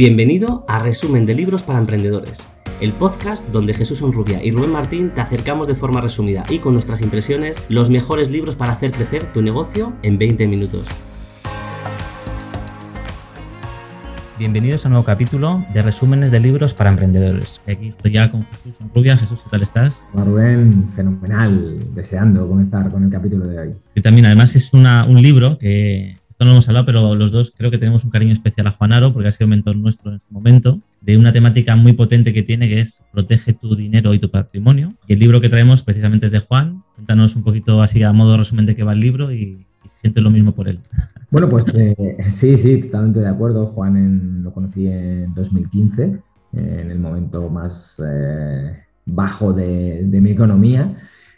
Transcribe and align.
Bienvenido 0.00 0.64
a 0.66 0.78
Resumen 0.78 1.26
de 1.26 1.34
Libros 1.34 1.62
para 1.62 1.78
Emprendedores, 1.78 2.38
el 2.80 2.90
podcast 2.92 3.46
donde 3.48 3.74
Jesús 3.74 4.00
Onrubia 4.00 4.42
y 4.42 4.50
Rubén 4.50 4.72
Martín 4.72 5.10
te 5.10 5.20
acercamos 5.20 5.68
de 5.68 5.74
forma 5.74 6.00
resumida 6.00 6.42
y 6.48 6.60
con 6.60 6.72
nuestras 6.72 7.02
impresiones 7.02 7.66
los 7.68 7.90
mejores 7.90 8.30
libros 8.30 8.56
para 8.56 8.72
hacer 8.72 8.92
crecer 8.92 9.30
tu 9.34 9.42
negocio 9.42 9.92
en 10.02 10.16
20 10.16 10.46
minutos. 10.46 10.86
Bienvenidos 14.38 14.86
a 14.86 14.88
un 14.88 14.92
nuevo 14.92 15.04
capítulo 15.04 15.66
de 15.74 15.82
resúmenes 15.82 16.30
de 16.30 16.40
libros 16.40 16.72
para 16.72 16.88
emprendedores. 16.88 17.60
Aquí 17.68 17.88
estoy 17.88 18.12
ya 18.12 18.30
con 18.30 18.46
Jesús 18.46 18.76
Rubia. 18.94 19.18
Jesús, 19.18 19.42
¿qué 19.42 19.50
tal 19.50 19.60
estás? 19.60 20.08
Hola 20.14 20.24
Rubén, 20.24 20.90
fenomenal, 20.96 21.78
deseando 21.94 22.48
comenzar 22.48 22.90
con 22.90 23.04
el 23.04 23.10
capítulo 23.10 23.46
de 23.48 23.58
hoy. 23.58 23.74
Y 23.94 24.00
también, 24.00 24.24
además, 24.24 24.56
es 24.56 24.72
una, 24.72 25.04
un 25.04 25.20
libro 25.20 25.58
que 25.58 26.16
esto 26.40 26.46
no 26.46 26.52
lo 26.52 26.54
hemos 26.54 26.68
hablado, 26.68 26.86
pero 26.86 27.14
los 27.14 27.30
dos 27.32 27.52
creo 27.54 27.70
que 27.70 27.76
tenemos 27.76 28.02
un 28.02 28.10
cariño 28.10 28.32
especial 28.32 28.66
a 28.66 28.70
Juan 28.70 28.94
Aro 28.94 29.12
porque 29.12 29.28
ha 29.28 29.32
sido 29.32 29.46
mentor 29.46 29.76
nuestro 29.76 30.10
en 30.10 30.20
su 30.20 30.32
momento, 30.32 30.80
de 31.02 31.18
una 31.18 31.32
temática 31.32 31.76
muy 31.76 31.92
potente 31.92 32.32
que 32.32 32.42
tiene 32.42 32.66
que 32.66 32.80
es 32.80 33.02
Protege 33.12 33.52
tu 33.52 33.76
dinero 33.76 34.14
y 34.14 34.18
tu 34.20 34.30
patrimonio. 34.30 34.94
Y 35.06 35.12
el 35.12 35.18
libro 35.18 35.42
que 35.42 35.50
traemos 35.50 35.82
precisamente 35.82 36.24
es 36.24 36.32
de 36.32 36.38
Juan. 36.38 36.82
Cuéntanos 36.94 37.36
un 37.36 37.42
poquito 37.42 37.82
así 37.82 38.02
a 38.02 38.14
modo 38.14 38.38
resumen 38.38 38.64
de 38.64 38.74
qué 38.74 38.84
va 38.84 38.94
el 38.94 39.00
libro 39.00 39.30
y, 39.30 39.66
y 39.84 39.88
sientes 39.88 40.22
lo 40.22 40.30
mismo 40.30 40.54
por 40.54 40.68
él. 40.68 40.80
Bueno, 41.30 41.48
pues 41.48 41.64
eh, 41.74 42.16
sí, 42.32 42.56
sí, 42.56 42.80
totalmente 42.80 43.20
de 43.20 43.28
acuerdo. 43.28 43.64
Juan 43.66 44.42
lo 44.42 44.52
conocí 44.52 44.88
en 44.88 45.32
2015, 45.32 46.02
eh, 46.02 46.20
en 46.54 46.90
el 46.90 46.98
momento 46.98 47.48
más 47.48 48.02
eh, 48.04 48.82
bajo 49.06 49.52
de, 49.52 50.08
mi 50.10 50.32
economía. 50.32 50.92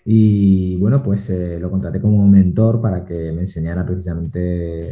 Y 0.05 0.77
bueno, 0.79 1.03
pues 1.03 1.31
lo 1.61 1.71
contraté 1.71 2.01
como 2.01 2.27
mentor 2.27 2.81
para 2.81 3.05
que 3.05 3.33
me 3.33 3.43
enseñara 3.43 3.87
precisamente 3.87 4.39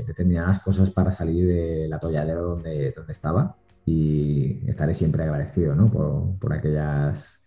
determinadas 0.07 0.61
cosas 0.61 0.91
para 0.91 1.13
salir 1.13 1.47
del 1.49 1.93
atolladero 1.93 2.43
donde, 2.43 2.93
donde 2.93 3.13
estaba. 3.13 3.57
Y 3.87 4.61
estaré 4.69 4.95
siempre 4.95 5.25
agradecido 5.25 5.75
¿no? 5.75 5.91
por, 5.91 6.39
por 6.39 6.53
aquellas, 6.53 7.43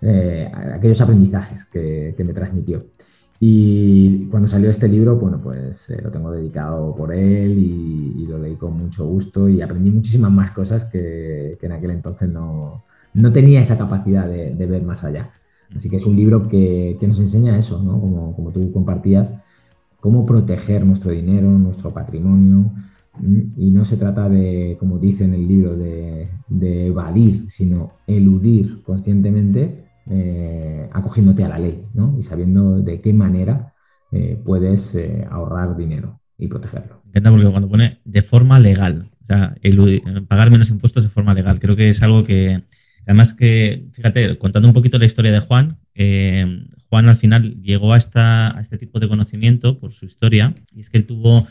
aquellos 0.00 1.00
aprendizajes 1.00 1.66
que, 1.66 2.14
que 2.16 2.24
me 2.24 2.32
transmitió. 2.32 2.86
Y 3.44 4.26
cuando 4.26 4.46
salió 4.46 4.70
este 4.70 4.86
libro, 4.86 5.16
bueno, 5.16 5.40
pues 5.42 5.90
eh, 5.90 6.00
lo 6.00 6.12
tengo 6.12 6.30
dedicado 6.30 6.94
por 6.94 7.12
él 7.12 7.58
y, 7.58 8.24
lo 8.24 8.38
leí 8.38 8.54
con 8.54 8.78
mucho 8.78 9.04
gusto 9.04 9.48
y 9.48 9.60
aprendí 9.60 9.90
muchísimas 9.90 10.30
más 10.30 10.52
cosas 10.52 10.84
que, 10.84 11.58
en 11.60 11.72
aquel 11.72 11.90
entonces 11.90 12.28
no, 12.28 12.84
no 13.14 13.32
tenía 13.32 13.60
esa 13.60 13.76
capacidad 13.76 14.28
de, 14.28 14.54
ver 14.66 14.82
más 14.82 15.02
allá. 15.02 15.32
Así 15.76 15.88
que 15.88 15.96
es 15.96 16.06
un 16.06 16.16
libro 16.16 16.48
que, 16.48 16.96
que 16.98 17.08
nos 17.08 17.18
enseña 17.18 17.58
eso, 17.58 17.82
¿no? 17.82 18.00
Como, 18.00 18.34
como, 18.34 18.50
tú 18.50 18.72
compartías, 18.72 19.32
cómo 20.00 20.26
proteger 20.26 20.84
nuestro 20.84 21.10
dinero, 21.12 21.50
nuestro 21.50 21.92
patrimonio. 21.92 22.72
Y 23.56 23.70
no 23.70 23.84
se 23.84 23.96
trata 23.96 24.28
de, 24.28 24.76
como 24.80 24.98
dice 24.98 25.24
en 25.24 25.34
el 25.34 25.46
libro, 25.46 25.76
de, 25.76 26.28
evadir, 26.86 27.46
sino 27.50 27.92
eludir 28.06 28.82
conscientemente 28.82 29.86
eh, 30.10 30.88
acogiéndote 30.92 31.44
a 31.44 31.48
la 31.48 31.58
ley 31.58 31.84
¿no? 31.94 32.16
y 32.18 32.22
sabiendo 32.22 32.80
de 32.80 33.00
qué 33.00 33.12
manera 33.12 33.72
eh, 34.10 34.40
puedes 34.44 34.94
eh, 34.94 35.26
ahorrar 35.30 35.76
dinero 35.76 36.20
y 36.38 36.48
protegerlo. 36.48 37.02
Me 37.14 37.20
porque 37.20 37.50
cuando 37.50 37.68
pone 37.68 38.00
de 38.04 38.22
forma 38.22 38.58
legal, 38.58 39.10
o 39.20 39.24
sea, 39.24 39.54
pagar 40.28 40.50
menos 40.50 40.70
impuestos 40.70 41.02
de 41.04 41.08
forma 41.08 41.34
legal, 41.34 41.60
creo 41.60 41.76
que 41.76 41.88
es 41.88 42.02
algo 42.02 42.24
que, 42.24 42.64
además 43.06 43.34
que, 43.34 43.86
fíjate, 43.92 44.38
contando 44.38 44.68
un 44.68 44.74
poquito 44.74 44.98
la 44.98 45.04
historia 45.04 45.32
de 45.32 45.40
Juan, 45.40 45.78
Juan 46.88 47.08
al 47.08 47.16
final 47.16 47.60
llegó 47.62 47.92
a, 47.92 47.96
esta, 47.96 48.56
a 48.56 48.60
este 48.60 48.78
tipo 48.78 49.00
de 49.00 49.08
conocimiento 49.08 49.78
por 49.78 49.92
su 49.92 50.04
historia 50.04 50.54
y 50.74 50.80
es 50.80 50.90
que 50.90 50.98
él 50.98 51.06
tuvo 51.06 51.46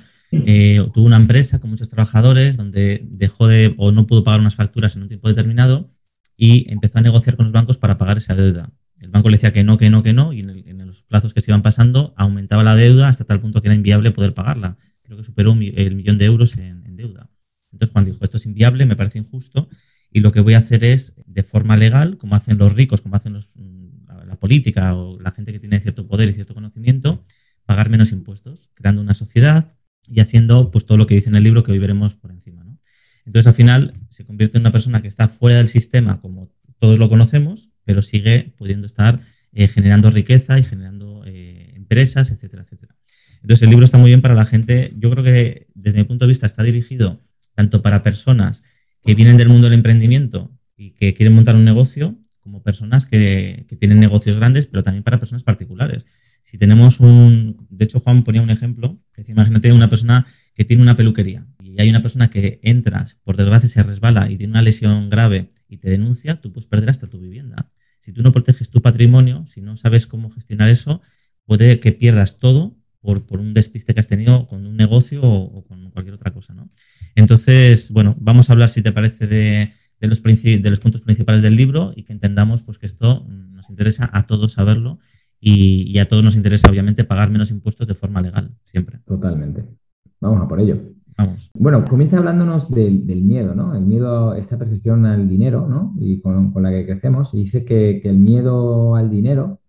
tuvo 0.94 1.06
una 1.06 1.18
empresa 1.18 1.60
con 1.60 1.70
muchos 1.70 1.90
trabajadores 1.90 2.56
donde 2.56 3.02
dejó 3.04 3.48
de 3.48 3.74
o 3.78 3.92
no 3.92 4.08
pudo 4.08 4.24
pagar 4.24 4.40
unas 4.40 4.56
facturas 4.56 4.96
en 4.96 5.02
un 5.02 5.10
tiempo 5.10 5.28
determinado 5.28 5.92
y 6.38 6.72
empezó 6.72 7.00
a 7.00 7.02
negociar 7.02 7.36
con 7.36 7.46
los 7.46 7.52
bancos 7.52 7.78
para 7.78 7.98
pagar 7.98 8.18
esa 8.18 8.34
deuda. 8.34 8.72
El 9.00 9.10
banco 9.10 9.30
le 9.30 9.36
decía 9.38 9.52
que 9.52 9.64
no, 9.64 9.78
que 9.78 9.90
no, 9.90 10.04
que 10.04 10.14
no, 10.14 10.32
y 10.32 10.40
en, 10.40 10.88
los 10.88 11.04
plazos 11.04 11.34
que 11.34 11.42
se 11.42 11.52
iban 11.52 11.62
pasando 11.62 12.14
aumentaba 12.18 12.64
la 12.64 12.76
deuda 12.76 13.08
hasta 13.08 13.26
tal 13.26 13.42
punto 13.42 13.62
que 13.62 13.68
era 13.68 13.76
inviable 13.76 14.12
poder 14.12 14.34
pagarla. 14.34 14.78
Creo 15.02 15.18
que 15.18 15.24
superó 15.24 15.52
el 15.52 15.96
millón 15.96 16.18
de 16.18 16.26
euros 16.26 16.58
en, 16.58 16.96
deuda. 16.96 17.30
Entonces 17.72 17.92
Juan 17.94 18.06
dijo, 18.06 18.18
esto 18.22 18.38
es 18.38 18.46
inviable, 18.46 18.86
me 18.86 18.96
parece 18.96 19.20
injusto, 19.20 19.70
y 20.12 20.20
lo 20.20 20.32
que 20.32 20.42
voy 20.42 20.54
a 20.56 20.60
hacer 20.60 20.84
es, 20.84 21.16
de 21.26 21.44
forma 21.44 21.78
legal, 21.78 22.18
como 22.18 22.36
hacen 22.36 22.58
los 22.58 22.74
ricos, 22.74 23.02
como 23.02 23.16
hacen 23.16 23.34
la 23.34 24.36
política 24.36 24.94
o 24.96 25.20
la 25.20 25.32
gente 25.32 25.52
que 25.54 25.60
tiene 25.60 25.80
cierto 25.80 26.08
poder 26.08 26.30
y 26.30 26.34
cierto 26.34 26.54
conocimiento, 26.54 27.24
pagar 27.66 27.90
menos 27.90 28.12
impuestos, 28.12 28.70
creando 28.74 29.02
una 29.02 29.14
sociedad 29.14 29.78
y 30.08 30.20
haciendo 30.20 30.72
pues 30.72 30.86
todo 30.86 30.98
lo 30.98 31.08
que 31.08 31.16
dice 31.16 31.30
en 31.30 31.36
el 31.36 31.44
libro 31.44 31.64
que 31.64 31.72
hoy 31.72 31.80
veremos 31.80 32.16
por 32.16 32.32
encima. 32.32 32.62
Entonces, 33.26 33.48
al 33.48 33.54
final, 33.54 33.94
se 34.10 34.26
convierte 34.26 34.58
en 34.58 34.64
una 34.64 34.72
persona 34.72 35.02
que 35.02 35.08
está 35.08 35.28
fuera 35.28 35.58
del 35.58 35.68
sistema, 35.68 36.20
como 36.22 36.52
todos 36.80 36.98
lo 36.98 37.08
conocemos, 37.08 37.70
pero 37.86 38.02
sigue 38.02 38.54
pudiendo 38.58 38.88
estar 38.88 39.22
eh, 39.54 39.68
generando 39.68 40.10
riqueza 40.10 40.58
y 40.58 40.64
generando 40.64 41.24
eh, 41.26 41.74
empresas, 41.76 42.32
etcétera, 42.32 42.64
etcétera. 42.64 42.96
Entonces, 43.42 43.62
el 43.64 43.70
libro 43.70 43.86
está 43.86 43.98
muy 43.98 44.10
bien 44.10 44.22
para 44.22 44.36
la 44.36 44.46
gente. 44.46 44.94
Yo 44.98 45.10
creo 45.12 45.24
que, 45.24 45.68
desde 45.76 46.00
mi 46.00 46.04
punto 46.04 46.26
de 46.26 46.30
vista, 46.30 46.46
está 46.46 46.64
dirigido 46.64 47.22
tanto 47.56 47.82
para 47.82 48.04
personas 48.04 48.64
que 49.04 49.16
vienen 49.16 49.38
del 49.38 49.50
mundo 49.50 49.66
del 49.66 49.74
emprendimiento 49.74 50.52
y 50.76 50.92
que 50.92 51.14
quieren 51.14 51.34
montar 51.34 51.56
un 51.56 51.66
negocio, 51.66 52.18
como 52.40 52.64
personas 52.64 53.06
que, 53.06 53.66
que 53.68 53.76
tienen 53.76 54.00
negocios 54.00 54.36
grandes, 54.36 54.68
pero 54.68 54.84
también 54.84 55.04
para 55.04 55.20
personas 55.20 55.44
particulares. 55.44 56.06
Si 56.42 56.58
tenemos 56.58 57.00
un, 57.00 57.68
de 57.70 57.86
hecho 57.86 58.00
Juan 58.00 58.24
ponía 58.24 58.42
un 58.42 58.50
ejemplo, 58.50 59.00
que 59.14 59.24
imagínate 59.28 59.72
una 59.72 59.90
persona 59.90 60.26
que 60.56 60.66
tiene 60.66 60.82
una 60.82 60.96
peluquería 60.96 61.46
y 61.64 61.80
hay 61.80 61.90
una 61.90 62.02
persona 62.02 62.30
que 62.30 62.60
entras, 62.64 63.16
por 63.24 63.38
desgracia 63.38 63.70
se 63.70 63.84
resbala 63.84 64.30
y 64.30 64.38
tiene 64.38 64.52
una 64.52 64.62
lesión 64.62 65.10
grave 65.10 65.52
y 65.70 65.78
te 65.78 65.90
denuncia, 65.90 66.42
tú 66.42 66.52
puedes 66.52 66.68
perder 66.68 66.90
hasta 66.90 67.08
tu 67.08 67.20
vivienda. 67.20 67.72
Si 68.00 68.12
tú 68.12 68.24
no 68.24 68.32
proteges 68.32 68.72
tu 68.72 68.82
patrimonio, 68.82 69.46
si 69.46 69.62
no 69.62 69.78
sabes 69.78 70.08
cómo 70.08 70.32
gestionar 70.32 70.70
eso, 70.70 71.02
puede 71.46 71.80
que 71.80 71.92
pierdas 71.92 72.40
todo 72.40 72.76
por, 73.02 73.26
por 73.26 73.40
un 73.40 73.54
despiste 73.54 73.94
que 73.94 74.00
has 74.00 74.08
tenido 74.08 74.48
con 74.48 74.66
un 74.66 74.78
negocio 74.78 75.22
o, 75.24 75.64
con 75.66 75.90
cualquier 75.92 76.16
otra 76.16 76.32
cosa. 76.32 76.54
¿no? 76.54 76.70
Entonces, 77.16 77.92
bueno, 77.92 78.16
vamos 78.20 78.50
a 78.50 78.54
hablar, 78.54 78.70
si 78.70 78.82
te 78.82 78.92
parece, 78.92 79.28
de, 79.28 79.74
de, 80.00 80.08
los, 80.08 80.22
de 80.24 80.70
los 80.70 80.80
puntos 80.80 81.02
principales 81.02 81.42
del 81.42 81.56
libro 81.56 81.94
y 81.96 82.04
que 82.04 82.14
entendamos 82.14 82.62
pues, 82.62 82.78
que 82.78 82.86
esto 82.86 83.26
nos 83.28 83.70
interesa 83.70 84.10
a 84.14 84.26
todos 84.26 84.54
saberlo 84.54 85.00
y, 85.40 85.92
y 85.92 86.00
a 86.00 86.08
todos 86.08 86.24
nos 86.24 86.36
interesa, 86.36 86.70
obviamente, 86.70 87.04
pagar 87.04 87.32
menos 87.32 87.52
impuestos 87.52 87.88
de 87.88 87.96
forma 87.96 88.22
legal, 88.22 88.56
siempre. 88.64 89.00
Totalmente. 89.06 89.66
Vamos 90.20 90.44
a 90.44 90.48
por 90.48 90.62
ello. 90.62 90.80
Bueno, 91.54 91.84
comienza 91.86 92.18
hablándonos 92.18 92.70
del, 92.72 93.04
miedo, 93.24 93.54
¿no? 93.54 93.76
El 93.76 93.86
miedo, 93.86 94.34
esta 94.36 94.58
percepción 94.58 95.06
al 95.06 95.28
dinero, 95.28 95.68
¿no? 95.68 95.94
Y 96.00 96.22
con, 96.22 96.52
la 96.62 96.72
que 96.72 96.86
crecemos. 96.86 97.34
Y 97.34 97.40
dice 97.40 97.66
que, 97.66 98.02
el 98.04 98.18
miedo 98.18 98.96
al 98.96 99.10
dinero 99.10 99.60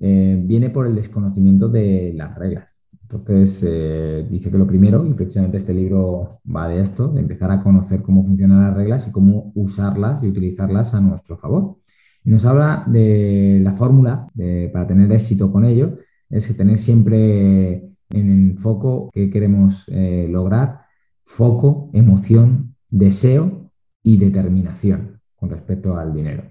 eh, 0.00 0.40
viene 0.44 0.70
por 0.70 0.86
el 0.86 0.94
desconocimiento 0.94 1.68
de 1.68 2.12
las 2.14 2.36
reglas. 2.36 2.79
Entonces, 3.10 3.64
eh, 3.66 4.26
dice 4.30 4.50
que 4.50 4.58
lo 4.58 4.66
primero, 4.66 5.04
y 5.04 5.14
precisamente 5.14 5.56
este 5.56 5.74
libro 5.74 6.40
va 6.44 6.68
de 6.68 6.80
esto, 6.80 7.08
de 7.08 7.20
empezar 7.20 7.50
a 7.50 7.62
conocer 7.62 8.02
cómo 8.02 8.24
funcionan 8.24 8.62
las 8.62 8.76
reglas 8.76 9.08
y 9.08 9.10
cómo 9.10 9.50
usarlas 9.56 10.22
y 10.22 10.28
utilizarlas 10.28 10.94
a 10.94 11.00
nuestro 11.00 11.36
favor. 11.36 11.78
Y 12.24 12.30
nos 12.30 12.44
habla 12.44 12.84
de 12.86 13.60
la 13.64 13.72
fórmula 13.72 14.28
para 14.72 14.86
tener 14.86 15.10
éxito 15.10 15.50
con 15.50 15.64
ello, 15.64 15.98
es 16.28 16.56
tener 16.56 16.78
siempre 16.78 17.90
en 18.10 18.56
foco 18.58 19.10
que 19.12 19.30
queremos 19.30 19.84
eh, 19.88 20.28
lograr 20.30 20.82
foco, 21.24 21.90
emoción, 21.92 22.76
deseo 22.90 23.70
y 24.02 24.18
determinación 24.18 25.20
con 25.36 25.50
respecto 25.50 25.96
al 25.96 26.12
dinero. 26.12 26.44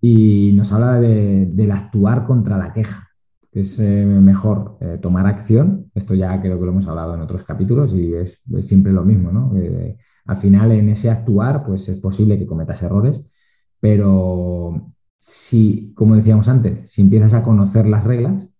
Y 0.00 0.52
nos 0.54 0.72
habla 0.72 1.00
del 1.00 1.70
actuar 1.70 2.24
contra 2.24 2.58
la 2.58 2.72
queja, 2.72 3.05
que 3.05 3.05
es 3.60 3.78
eh, 3.78 4.04
mejor 4.04 4.78
eh, 4.80 4.98
tomar 5.00 5.26
acción. 5.26 5.90
Esto 5.94 6.14
ya 6.14 6.40
creo 6.40 6.58
que 6.58 6.64
lo 6.64 6.72
hemos 6.72 6.86
hablado 6.86 7.14
en 7.14 7.20
otros 7.20 7.44
capítulos 7.44 7.94
y 7.94 8.14
es, 8.14 8.40
siempre 8.60 8.92
lo 8.92 9.04
mismo, 9.04 9.32
¿no? 9.32 9.52
al 10.26 10.36
final 10.38 10.72
en 10.72 10.88
ese 10.88 11.08
actuar, 11.10 11.64
pues 11.64 11.88
es 11.88 11.98
posible 11.98 12.38
que 12.38 12.46
cometas 12.46 12.82
errores, 12.82 13.30
pero 13.80 14.92
si, 15.20 15.92
como 15.94 16.16
decíamos 16.16 16.48
antes, 16.48 16.90
si 16.90 17.02
empiezas 17.02 17.34
a 17.34 17.42
conocer 17.42 17.86
las 17.86 18.04
reglas, 18.04 18.50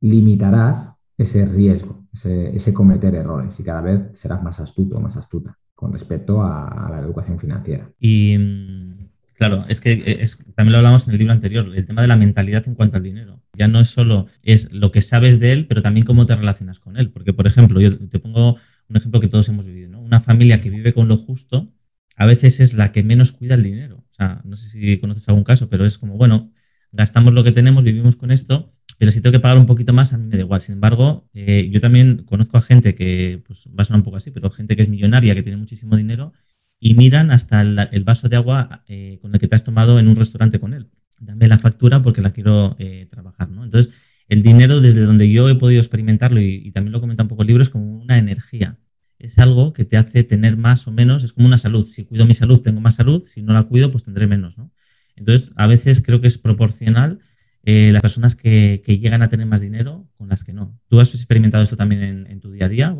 limitarás 0.00 0.92
ese 1.16 1.44
riesgo, 1.44 2.06
ese, 2.12 2.74
cometer 2.74 3.14
errores 3.14 3.58
y 3.60 3.62
cada 3.62 3.82
vez 3.82 4.18
serás 4.18 4.42
más 4.42 4.58
astuto, 4.60 4.98
más 5.00 5.16
astuta 5.16 5.56
con 5.74 5.92
respecto 5.92 6.42
a, 6.42 6.88
la 6.90 7.00
educación 7.00 7.38
financiera. 7.38 7.90
Y 7.98 8.36
mm, 8.38 9.09
claro, 9.40 9.64
es 9.68 9.80
que 9.80 9.92
eh, 9.92 10.28
también 10.54 10.72
lo 10.72 10.78
hablamos 10.78 11.06
en 11.06 11.14
el 11.14 11.18
libro 11.18 11.32
anterior, 11.32 11.72
el 11.74 11.86
tema 11.86 12.02
de 12.02 12.08
la 12.08 12.16
mentalidad 12.16 12.68
en 12.68 12.74
cuanto 12.74 12.98
al 12.98 13.02
dinero. 13.02 13.42
Ya 13.54 13.68
no 13.68 13.80
es 13.80 13.88
solo 13.88 14.26
es 14.42 14.70
lo 14.70 14.92
que 14.92 15.00
sabes 15.00 15.40
de 15.40 15.52
él, 15.52 15.66
pero 15.66 15.80
también 15.80 16.04
cómo 16.04 16.26
te 16.26 16.36
relacionas 16.36 16.78
con 16.78 16.98
él. 16.98 17.10
Porque, 17.10 17.32
por 17.32 17.46
ejemplo, 17.46 17.80
yo 17.80 17.96
te 17.96 18.18
pongo 18.18 18.58
un 18.90 18.96
ejemplo 18.96 19.18
que 19.18 19.28
todos 19.28 19.48
hemos 19.48 19.64
vivido, 19.64 19.88
¿no? 19.88 20.00
Una 20.02 20.20
familia 20.20 20.60
que 20.60 20.68
vive 20.68 20.92
con 20.92 21.08
lo 21.08 21.16
justo 21.16 21.72
a 22.16 22.26
veces 22.26 22.60
es 22.60 22.74
la 22.74 22.92
que 22.92 23.02
menos 23.02 23.32
cuida 23.32 23.54
el 23.54 23.62
dinero. 23.62 24.04
O 24.10 24.14
sea, 24.14 24.42
no 24.44 24.56
sé 24.56 24.68
si 24.68 24.98
conoces 24.98 25.26
algún 25.30 25.44
caso, 25.44 25.70
pero 25.70 25.86
es 25.86 25.96
como, 25.96 26.18
bueno, 26.18 26.52
gastamos 26.92 27.32
lo 27.32 27.42
que 27.42 27.52
tenemos, 27.52 27.82
vivimos 27.82 28.16
con 28.16 28.30
esto 28.32 28.74
pero 29.00 29.12
si 29.12 29.22
tengo 29.22 29.32
que 29.32 29.40
pagar 29.40 29.56
un 29.56 29.64
poquito 29.64 29.94
más, 29.94 30.12
a 30.12 30.18
mí 30.18 30.26
me 30.26 30.36
da 30.36 30.42
igual. 30.42 30.60
Sin 30.60 30.74
embargo, 30.74 31.26
eh, 31.32 31.70
yo 31.72 31.80
también 31.80 32.24
conozco 32.24 32.58
a 32.58 32.60
gente 32.60 32.94
que, 32.94 33.42
pues 33.46 33.66
va 33.68 33.80
a 33.80 33.84
sonar 33.84 34.00
un 34.00 34.04
poco 34.04 34.18
así, 34.18 34.30
pero 34.30 34.50
gente 34.50 34.76
que 34.76 34.82
es 34.82 34.90
millonaria, 34.90 35.34
que 35.34 35.42
tiene 35.42 35.56
muchísimo 35.56 35.96
dinero 35.96 36.34
y 36.80 36.94
miran 36.94 37.30
hasta 37.30 37.60
el, 37.60 38.04
vaso 38.04 38.28
de 38.28 38.36
agua 38.36 38.82
eh, 38.88 39.18
con 39.20 39.34
el 39.34 39.40
que 39.40 39.46
te 39.46 39.54
has 39.54 39.62
tomado 39.64 39.98
en 39.98 40.08
un 40.08 40.16
restaurante 40.16 40.58
con 40.58 40.72
él. 40.72 40.88
Dame 41.20 41.46
la 41.46 41.58
factura 41.58 42.02
porque 42.02 42.22
la 42.22 42.32
quiero 42.32 42.74
eh, 42.78 43.06
trabajar, 43.10 43.50
¿no? 43.50 43.64
Entonces, 43.64 43.92
el 44.28 44.42
dinero, 44.42 44.80
desde 44.80 45.02
donde 45.02 45.30
yo 45.30 45.48
he 45.50 45.54
podido 45.56 45.80
experimentarlo 45.80 46.40
y, 46.40 46.70
también 46.72 46.92
lo 46.92 47.00
comenta 47.00 47.24
un 47.24 47.28
poco 47.28 47.42
el 47.42 47.48
libro, 47.48 47.62
es 47.62 47.68
como 47.68 48.00
una 48.00 48.16
energía. 48.16 48.78
Es 49.18 49.38
algo 49.38 49.74
que 49.74 49.84
te 49.84 49.98
hace 49.98 50.24
tener 50.24 50.56
más 50.56 50.86
o 50.86 50.92
menos, 50.92 51.22
es 51.22 51.34
como 51.34 51.46
una 51.46 51.58
salud. 51.58 51.86
Si 51.86 52.04
cuido 52.04 52.24
mi 52.24 52.32
salud, 52.32 52.62
tengo 52.62 52.80
más 52.80 52.94
salud. 52.94 53.22
Si 53.26 53.42
no 53.42 53.52
la 53.52 53.64
cuido, 53.64 53.90
pues 53.90 54.04
tendré 54.04 54.26
menos, 54.26 54.56
¿no? 54.56 54.72
Entonces, 55.16 55.52
a 55.56 55.66
veces 55.66 56.00
creo 56.00 56.22
que 56.22 56.28
es 56.28 56.38
proporcional 56.38 57.18
eh, 57.62 57.90
las 57.92 58.00
personas 58.00 58.34
que, 58.34 58.82
llegan 58.86 59.22
a 59.22 59.28
tener 59.28 59.46
más 59.46 59.60
dinero 59.60 60.08
con 60.16 60.28
las 60.28 60.44
que 60.44 60.54
no. 60.54 60.78
¿Tú 60.88 61.00
has 61.00 61.14
experimentado 61.14 61.62
esto 61.62 61.76
también 61.76 62.26
en, 62.26 62.40
tu 62.40 62.50
día 62.52 62.66
a 62.66 62.68
día? 62.68 62.96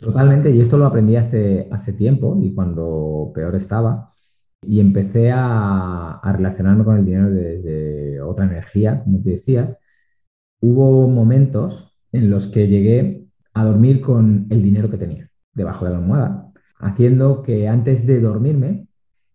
Totalmente, 0.00 0.50
y 0.50 0.60
esto 0.60 0.78
lo 0.78 0.86
aprendí 0.86 1.16
hace, 1.16 1.68
hace 1.72 1.92
tiempo 1.92 2.38
y 2.40 2.54
cuando 2.54 3.32
peor 3.34 3.54
estaba. 3.56 4.12
Y 4.62 4.80
empecé 4.80 5.30
a, 5.32 6.20
relacionarme 6.24 6.84
con 6.84 6.98
el 6.98 7.04
dinero 7.04 7.30
desde 7.30 8.20
otra 8.20 8.44
energía, 8.44 9.02
como 9.02 9.18
tú 9.20 9.30
decías. 9.30 9.76
Hubo 10.60 11.08
momentos 11.08 11.96
en 12.12 12.30
los 12.30 12.46
que 12.48 12.68
llegué 12.68 13.26
a 13.54 13.64
dormir 13.64 14.00
con 14.00 14.46
el 14.50 14.62
dinero 14.62 14.90
que 14.90 14.98
tenía 14.98 15.30
debajo 15.54 15.84
de 15.84 15.92
la 15.92 15.98
almohada, 15.98 16.52
haciendo 16.78 17.42
que 17.42 17.68
antes 17.68 18.06
de 18.06 18.20
dormirme, 18.20 18.86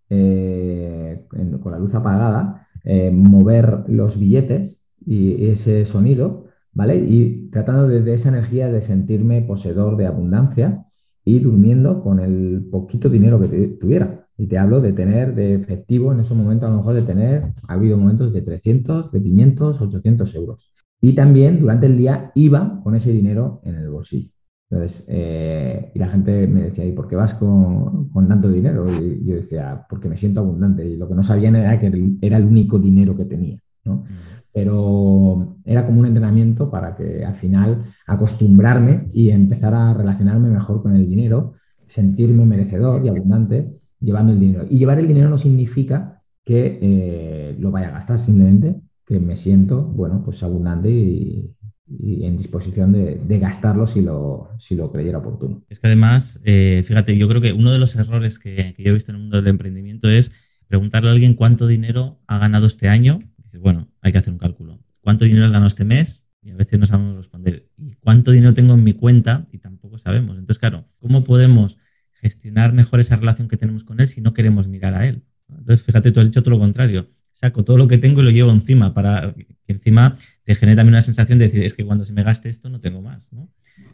eh, 0.10 1.25
con 1.62 1.71
la 1.71 1.80
luz 1.80 1.94
apagada, 1.94 2.68
eh, 2.83 3.12
mover 3.12 3.83
los 3.88 4.19
billetes 4.19 4.86
y 5.06 5.48
ese 5.48 5.86
sonido, 5.86 6.45
¿vale? 6.74 6.98
Y 6.98 7.50
tratando 7.52 7.88
de, 7.88 8.14
esa 8.14 8.30
energía 8.30 8.72
de 8.72 8.81
sentirme 8.81 9.42
poseedor 9.42 9.98
de 9.98 10.08
abundancia 10.08 10.86
y 11.24 11.40
durmiendo 11.40 12.04
con 12.04 12.20
el 12.20 12.68
poquito 12.72 13.10
dinero 13.10 13.40
que 13.40 13.48
tuviera. 13.80 14.28
Y 14.38 14.48
te 14.48 14.58
hablo 14.58 14.81
de 14.81 14.94
tener 14.94 15.36
de 15.36 15.56
efectivo 15.56 16.12
en 16.12 16.20
esos 16.20 16.36
momentos, 16.36 16.68
a 16.68 16.72
lo 16.72 16.78
mejor 16.78 16.96
de 16.96 17.04
tener, 17.04 17.54
ha 17.68 17.74
habido 17.74 17.98
momentos 17.98 18.34
de 18.34 18.42
300, 18.42 19.12
de 19.12 19.22
500, 19.22 19.81
800 19.81 20.36
euros. 20.36 20.74
Y 21.00 21.14
también 21.14 21.60
durante 21.60 21.86
el 21.86 21.98
día 21.98 22.31
iba 22.36 22.81
con 22.84 22.96
ese 22.96 23.12
dinero 23.12 23.62
en 23.64 23.75
el 23.75 23.90
bolsillo. 23.90 24.31
Entonces, 24.70 25.06
eh, 25.08 25.92
y 25.94 26.00
la 26.00 26.08
gente 26.08 26.48
me 26.48 26.64
decía, 26.64 26.84
¿y 26.84 26.94
por 26.94 27.08
qué 27.08 27.16
vas 27.16 27.36
con, 27.36 28.10
tanto 28.28 28.50
dinero? 28.50 28.88
Y 28.90 29.24
yo 29.24 29.36
decía, 29.36 29.86
porque 29.88 30.10
me 30.10 30.18
siento 30.18 30.40
abundante. 30.40 30.84
Y 30.84 30.98
lo 30.98 31.08
que 31.08 31.14
no 31.14 31.22
sabían 31.22 31.56
era 31.56 31.80
que 31.80 31.92
era 32.22 32.38
el 32.38 32.46
único 32.46 32.80
dinero 32.80 33.16
que 33.16 33.25
tenía. 33.25 33.60
¿no? 33.86 33.98
Mm. 33.98 34.06
Pero 34.54 35.58
era 35.66 35.86
como 35.86 36.02
un 36.02 36.06
entrenamiento 36.06 36.70
para 36.70 36.96
que 36.96 37.26
al 37.26 37.36
final 37.36 37.86
acostumbrarme 38.06 39.10
y 39.14 39.32
empezar 39.32 39.74
a 39.74 39.94
relacionarme 39.94 40.50
mejor 40.50 40.84
con 40.84 40.96
el 40.96 41.08
dinero, 41.08 41.54
sentirme 41.88 42.46
merecedor 42.46 43.04
y 43.04 43.10
abundante 43.10 43.80
llevando 44.00 44.34
el 44.34 44.40
dinero. 44.40 44.66
Y 44.70 44.78
llevar 44.78 45.00
el 45.00 45.08
dinero 45.08 45.30
no 45.30 45.38
significa 45.38 46.22
que 46.46 46.80
eh, 46.82 47.56
lo 47.60 47.72
vaya 47.72 47.88
a 47.88 47.92
gastar, 47.92 48.20
simplemente 48.20 48.82
que 49.06 49.20
me 49.20 49.36
siento, 49.36 49.84
bueno, 49.84 50.22
pues 50.24 50.44
abundante 50.44 50.90
y, 50.90 51.56
en 51.96 52.38
disposición 52.38 52.92
de, 52.92 53.40
gastarlo 53.40 53.86
si 53.86 54.02
lo, 54.02 54.50
si 54.58 54.74
lo 54.74 54.92
creyera 54.92 55.20
oportuno. 55.20 55.64
Es 55.70 55.80
que 55.80 55.88
además, 55.88 56.40
eh, 56.44 56.82
fíjate, 56.84 57.18
yo 57.18 57.28
creo 57.28 57.42
que 57.42 57.54
uno 57.54 57.72
de 57.72 57.78
los 57.78 57.96
errores 57.96 58.40
que, 58.40 58.74
yo 58.78 58.90
he 58.90 58.94
visto 58.94 59.12
en 59.12 59.18
el 59.18 59.22
mundo 59.22 59.38
del 59.38 59.48
emprendimiento 59.48 60.10
es 60.10 60.32
preguntarle 60.68 61.10
a 61.10 61.14
alguien 61.14 61.36
cuánto 61.36 61.68
dinero 61.68 62.20
ha 62.26 62.40
ganado 62.40 62.66
este 62.66 62.88
año. 62.88 63.20
Bueno, 63.60 63.88
hay 64.02 64.12
que 64.12 64.18
hacer 64.18 64.34
un 64.34 64.40
cálculo. 64.40 64.80
¿Cuánto 65.02 65.26
dinero 65.26 65.46
has 65.46 65.52
ganado 65.52 65.68
este 65.68 65.86
mes? 65.86 66.26
Y 66.42 66.52
a 66.52 66.56
veces 66.56 66.80
no 66.80 66.86
sabemos 66.86 67.18
responder. 67.18 67.70
¿Y 67.78 67.96
cuánto 67.96 68.32
dinero 68.32 68.54
tengo 68.54 68.74
en 68.74 68.84
mi 68.84 68.94
cuenta? 68.94 69.46
Y 69.52 69.60
tampoco 69.60 69.98
sabemos. 69.98 70.38
Entonces, 70.38 70.60
claro, 70.60 70.86
¿cómo 70.98 71.24
podemos 71.24 71.78
gestionar 72.12 72.74
mejor 72.74 73.00
esa 73.00 73.16
relación 73.16 73.48
que 73.48 73.58
tenemos 73.58 73.84
con 73.84 74.00
él 74.00 74.08
si 74.08 74.22
no 74.22 74.34
queremos 74.34 74.68
mirar 74.68 74.94
a 74.94 75.08
él? 75.08 75.24
Entonces, 75.50 75.84
fíjate, 75.84 76.12
tú 76.12 76.20
has 76.20 76.28
dicho 76.28 76.42
todo 76.42 76.56
lo 76.56 76.60
contrario 76.60 77.08
saco 77.34 77.64
todo 77.64 77.78
lo 77.78 77.88
que 77.88 77.98
tengo 77.98 78.22
y 78.22 78.24
lo 78.24 78.30
llevo 78.30 78.52
encima 78.52 78.94
para 78.94 79.34
que 79.36 79.74
encima 79.74 80.16
te 80.44 80.56
genere 80.56 80.78
también 80.78 80.94
una 80.94 81.02
sensación 81.02 81.40
de 81.40 81.46
decir, 81.46 81.64
es 81.64 81.74
que 81.74 81.84
cuando 81.84 82.06
se 82.06 82.14
me 82.14 82.24
gaste 82.24 82.48
esto 82.48 82.70
no 82.70 82.80
tengo 82.80 83.02
más. 83.02 83.32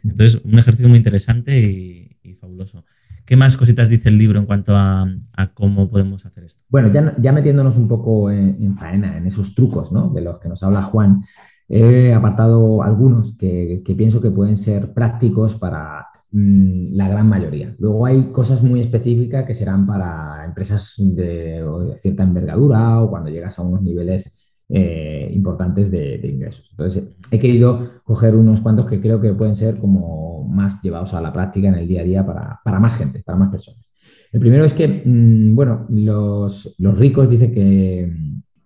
Entonces, 0.04 0.40
un 0.44 0.58
ejercicio 0.58 0.88
muy 0.88 0.98
interesante 0.98 1.58
y, 1.58 2.34
fabuloso. 2.34 2.84
¿Qué 3.30 3.36
más 3.36 3.56
cositas 3.56 3.88
dice 3.88 4.08
el 4.08 4.18
libro 4.18 4.40
en 4.40 4.44
cuanto 4.44 4.74
a, 4.74 5.06
cómo 5.54 5.88
podemos 5.88 6.26
hacer 6.26 6.42
esto? 6.42 6.64
Bueno, 6.68 6.90
ya, 7.22 7.30
metiéndonos 7.30 7.76
un 7.76 7.86
poco 7.86 8.28
en, 8.28 8.76
faena, 8.76 9.16
en 9.16 9.24
esos 9.24 9.54
trucos 9.54 9.92
de 10.12 10.20
los 10.20 10.40
que 10.40 10.48
nos 10.48 10.64
habla 10.64 10.82
Juan, 10.82 11.22
he 11.68 12.12
apartado 12.12 12.82
algunos 12.82 13.36
que 13.38 13.94
pienso 13.96 14.20
que 14.20 14.32
pueden 14.32 14.56
ser 14.56 14.92
prácticos 14.92 15.54
para 15.54 16.08
Mm, 16.32 16.94
la 16.94 17.08
gran 17.08 17.28
mayoría. 17.28 17.74
Luego 17.78 18.06
hay 18.06 18.30
cosas 18.30 18.62
muy 18.62 18.80
específicas 18.80 19.44
que 19.46 19.54
serán 19.54 19.84
para 19.84 20.44
empresas 20.44 20.94
de, 20.96 21.64
cierta 22.02 22.22
envergadura 22.22 23.00
o 23.00 23.10
cuando 23.10 23.30
llegas 23.30 23.58
a 23.58 23.62
unos 23.62 23.82
niveles 23.82 24.36
eh, 24.72 25.30
importantes 25.34 25.90
de, 25.90 26.20
ingresos. 26.22 26.68
Entonces, 26.70 27.16
he 27.30 27.38
querido 27.38 28.02
coger 28.04 28.36
unos 28.36 28.60
cuantos 28.60 28.86
que 28.86 29.00
creo 29.00 29.20
que 29.20 29.32
pueden 29.34 29.56
ser 29.56 29.78
como 29.78 30.44
más 30.48 30.80
llevados 30.82 31.14
a 31.14 31.20
la 31.20 31.32
práctica 31.32 31.68
en 31.68 31.74
el 31.74 31.88
día 31.88 32.02
a 32.02 32.04
día 32.04 32.26
para, 32.26 32.80
más 32.80 32.96
gente, 32.96 33.22
para 33.24 33.38
más 33.38 33.50
personas. 33.50 33.92
El 34.32 34.40
primero 34.40 34.64
es 34.64 34.72
que, 34.72 35.02
mm, 35.04 35.54
bueno, 35.54 35.86
los, 35.88 36.74
ricos 36.78 37.28
dicen 37.28 37.52
que, 37.52 38.12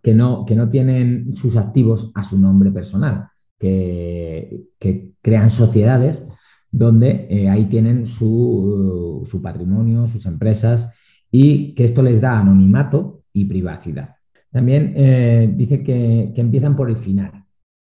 que, 0.03 0.15
no, 0.15 0.45
que 0.45 0.55
no 0.55 0.69
tienen 0.69 1.35
sus 1.35 1.57
activos 1.57 2.13
a 2.15 2.23
su 2.25 2.39
nombre 2.39 2.71
personal, 2.71 3.29
que, 3.59 4.65
que 4.79 5.13
crean 5.23 5.51
sociedades 5.51 6.27
donde 6.75 7.29
eh, 7.31 7.49
ahí 7.49 7.67
tienen 7.67 8.05
su, 8.05 9.41
patrimonio, 9.41 10.09
sus 10.09 10.27
empresas 10.27 10.93
y 11.31 11.73
que 11.77 11.85
esto 11.85 12.03
les 12.03 12.21
da 12.21 12.41
anonimato 12.41 13.23
y 13.33 13.45
privacidad. 13.45 14.17
También 14.55 14.93
eh, 14.95 15.53
dice 15.53 15.83
que, 15.83 16.33
empiezan 16.37 16.77
por 16.77 16.89
el 16.89 16.97
final, 16.97 17.45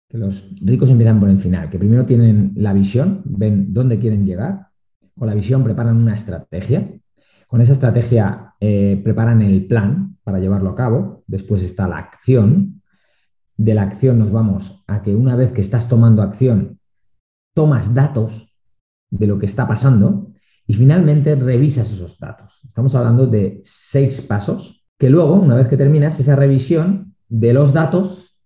que 0.09 0.17
los 0.17 0.53
ricos 0.59 0.89
empiezan 0.89 1.17
por 1.17 1.29
el 1.29 1.39
final, 1.39 1.69
que 1.69 1.79
primero 1.79 2.05
tienen 2.05 2.51
la 2.57 2.73
visión, 2.73 3.21
ven 3.23 3.73
dónde 3.73 3.97
quieren 3.97 4.25
llegar, 4.25 4.67
con 5.17 5.29
la 5.29 5.35
visión 5.35 5.63
preparan 5.63 5.95
una 5.95 6.17
estrategia, 6.17 6.99
con 7.47 7.61
esa 7.61 7.71
estrategia 7.71 8.55
eh, 8.59 8.99
preparan 9.01 9.41
el 9.41 9.67
plan 9.67 10.17
para 10.21 10.39
llevarlo 10.39 10.71
a 10.71 10.75
cabo, 10.75 11.23
después 11.27 11.63
está 11.63 11.87
la 11.87 11.97
acción, 11.97 12.81
de 13.55 13.73
la 13.73 13.83
acción 13.83 14.19
nos 14.19 14.33
vamos 14.33 14.83
a 14.85 15.01
que 15.01 15.15
una 15.15 15.37
vez 15.37 15.53
que 15.53 15.61
estás 15.61 15.87
tomando 15.87 16.21
acción, 16.21 16.77
tomas 17.55 17.93
datos 17.93 18.53
de 19.09 19.27
lo 19.27 19.39
que 19.39 19.45
está 19.45 19.65
pasando 19.65 20.33
y 20.67 20.73
finalmente 20.73 21.35
revisas 21.35 21.89
esos 21.89 22.19
datos. 22.19 22.59
Estamos 22.67 22.93
hablando 22.95 23.27
de 23.27 23.61
seis 23.63 24.19
pasos 24.19 24.78
que 24.99 25.09
luego, 25.09 25.33
una 25.33 25.55
vez 25.55 25.67
que 25.67 25.77
terminas 25.77 26.19
esa 26.19 26.35
revisión 26.35 27.15
de 27.29 27.53
los 27.53 27.73
datos, 27.73 28.37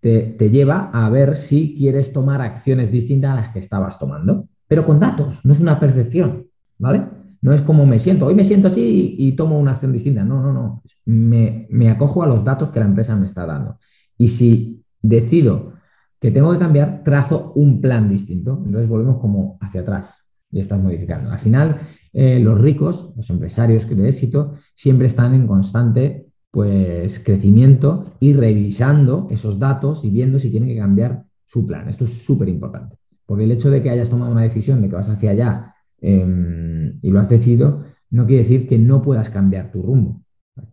te, 0.00 0.50
lleva 0.50 0.90
a 0.92 1.10
ver 1.10 1.36
si 1.36 1.74
quieres 1.76 2.12
tomar 2.12 2.40
acciones 2.40 2.92
distintas 2.92 3.32
a 3.32 3.40
las 3.40 3.48
que 3.50 3.58
estabas 3.58 3.98
tomando, 3.98 4.48
pero 4.68 4.86
con 4.86 5.00
datos, 5.00 5.44
no 5.44 5.52
es 5.52 5.58
una 5.58 5.80
percepción, 5.80 6.46
¿vale? 6.78 7.02
No 7.42 7.52
es 7.52 7.60
como 7.60 7.86
me 7.86 7.98
siento, 7.98 8.26
hoy 8.26 8.36
me 8.36 8.44
siento 8.44 8.68
así 8.68 9.16
y, 9.18 9.32
tomo 9.32 9.58
una 9.58 9.72
acción 9.72 9.92
distinta. 9.92 10.24
No, 10.24 10.40
no, 10.40 10.52
no. 10.52 10.82
Me, 11.04 11.66
me 11.70 11.90
acojo 11.90 12.22
a 12.22 12.26
los 12.26 12.44
datos 12.44 12.70
que 12.70 12.80
la 12.80 12.86
empresa 12.86 13.14
me 13.14 13.26
está 13.26 13.44
dando. 13.44 13.78
Y 14.16 14.28
si 14.28 14.84
decido 15.02 15.74
que 16.20 16.30
tengo 16.30 16.52
que 16.52 16.58
cambiar, 16.58 17.02
trazo 17.04 17.52
un 17.54 17.80
plan 17.80 18.08
distinto. 18.08 18.62
Entonces 18.64 18.88
volvemos 18.88 19.18
como 19.18 19.58
hacia 19.60 19.82
atrás 19.82 20.24
y 20.50 20.60
estás 20.60 20.80
modificando. 20.80 21.30
Al 21.30 21.38
final, 21.38 21.80
eh, 22.18 22.40
los 22.40 22.58
ricos, 22.58 23.12
los 23.14 23.28
empresarios 23.28 23.86
de 23.86 24.08
éxito, 24.08 24.54
siempre 24.72 25.06
están 25.06 25.34
en 25.34 25.46
constante 25.46 26.28
pues, 26.50 27.18
crecimiento 27.18 28.14
y 28.20 28.32
revisando 28.32 29.26
esos 29.28 29.58
datos 29.58 30.02
y 30.02 30.08
viendo 30.08 30.38
si 30.38 30.50
tienen 30.50 30.70
que 30.70 30.78
cambiar 30.78 31.24
su 31.44 31.66
plan. 31.66 31.90
Esto 31.90 32.06
es 32.06 32.12
súper 32.12 32.48
importante, 32.48 32.96
porque 33.26 33.44
el 33.44 33.52
hecho 33.52 33.68
de 33.68 33.82
que 33.82 33.90
hayas 33.90 34.08
tomado 34.08 34.32
una 34.32 34.40
decisión 34.40 34.80
de 34.80 34.88
que 34.88 34.96
vas 34.96 35.10
hacia 35.10 35.32
allá 35.32 35.74
em, 36.00 36.98
y 37.02 37.10
lo 37.10 37.20
has 37.20 37.28
decidido, 37.28 37.84
no 38.08 38.24
quiere 38.26 38.44
decir 38.44 38.66
que 38.66 38.78
no 38.78 39.02
puedas 39.02 39.28
cambiar 39.28 39.70
tu 39.70 39.82
rumbo. 39.82 40.22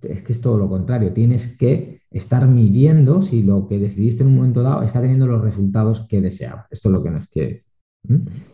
Es 0.02 0.22
que 0.22 0.32
es 0.32 0.40
todo 0.40 0.58
lo 0.58 0.70
contrario, 0.70 1.12
tienes 1.12 1.58
que 1.58 2.04
estar 2.10 2.48
midiendo 2.48 3.22
si 3.22 3.44
lo 3.44 3.68
que 3.68 3.80
decidiste 3.80 4.24
en 4.24 4.30
un 4.30 4.38
momento 4.38 4.64
dado 4.64 4.82
está 4.82 5.02
teniendo 5.02 5.28
los 5.28 5.42
resultados 5.42 6.08
que 6.08 6.22
deseabas. 6.22 6.68
Esto 6.72 6.88
es 6.88 6.94
lo 6.94 7.04
que 7.04 7.12
nos 7.12 7.28
quiere 7.28 7.66
decir. 8.08 8.53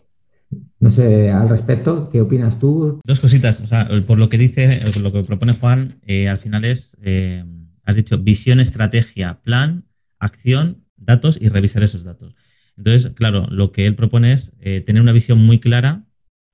No 0.80 0.90
sé, 0.90 1.30
al 1.30 1.50
respecto, 1.50 2.10
¿qué 2.10 2.22
opinas 2.22 2.58
tú? 2.58 3.00
Dos 3.06 3.20
cositas. 3.20 3.62
O 3.62 3.68
sea, 3.68 3.90
por 4.08 4.18
lo 4.18 4.30
que 4.30 4.38
dice, 4.38 4.82
lo 5.00 5.12
que 5.12 5.24
propone 5.24 5.54
Juan, 5.54 6.00
eh, 6.08 6.30
al 6.30 6.38
final 6.38 6.66
es, 6.66 6.98
eh, 7.02 7.44
has 7.84 7.96
dicho, 7.96 8.18
visión, 8.18 8.60
estrategia, 8.60 9.42
plan, 9.44 9.86
acción, 10.20 10.86
datos 10.96 11.38
y 11.40 11.50
revisar 11.50 11.84
esos 11.84 12.04
datos. 12.04 12.36
Entonces, 12.78 13.12
claro, 13.14 13.48
lo 13.50 13.72
que 13.72 13.86
él 13.86 13.96
propone 13.96 14.32
es 14.32 14.54
eh, 14.60 14.82
tener 14.82 15.02
una 15.02 15.12
visión 15.12 15.38
muy 15.38 15.60
clara, 15.60 16.06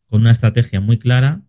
con 0.10 0.22
una 0.22 0.32
estrategia 0.32 0.80
muy 0.82 0.98
clara, 0.98 1.44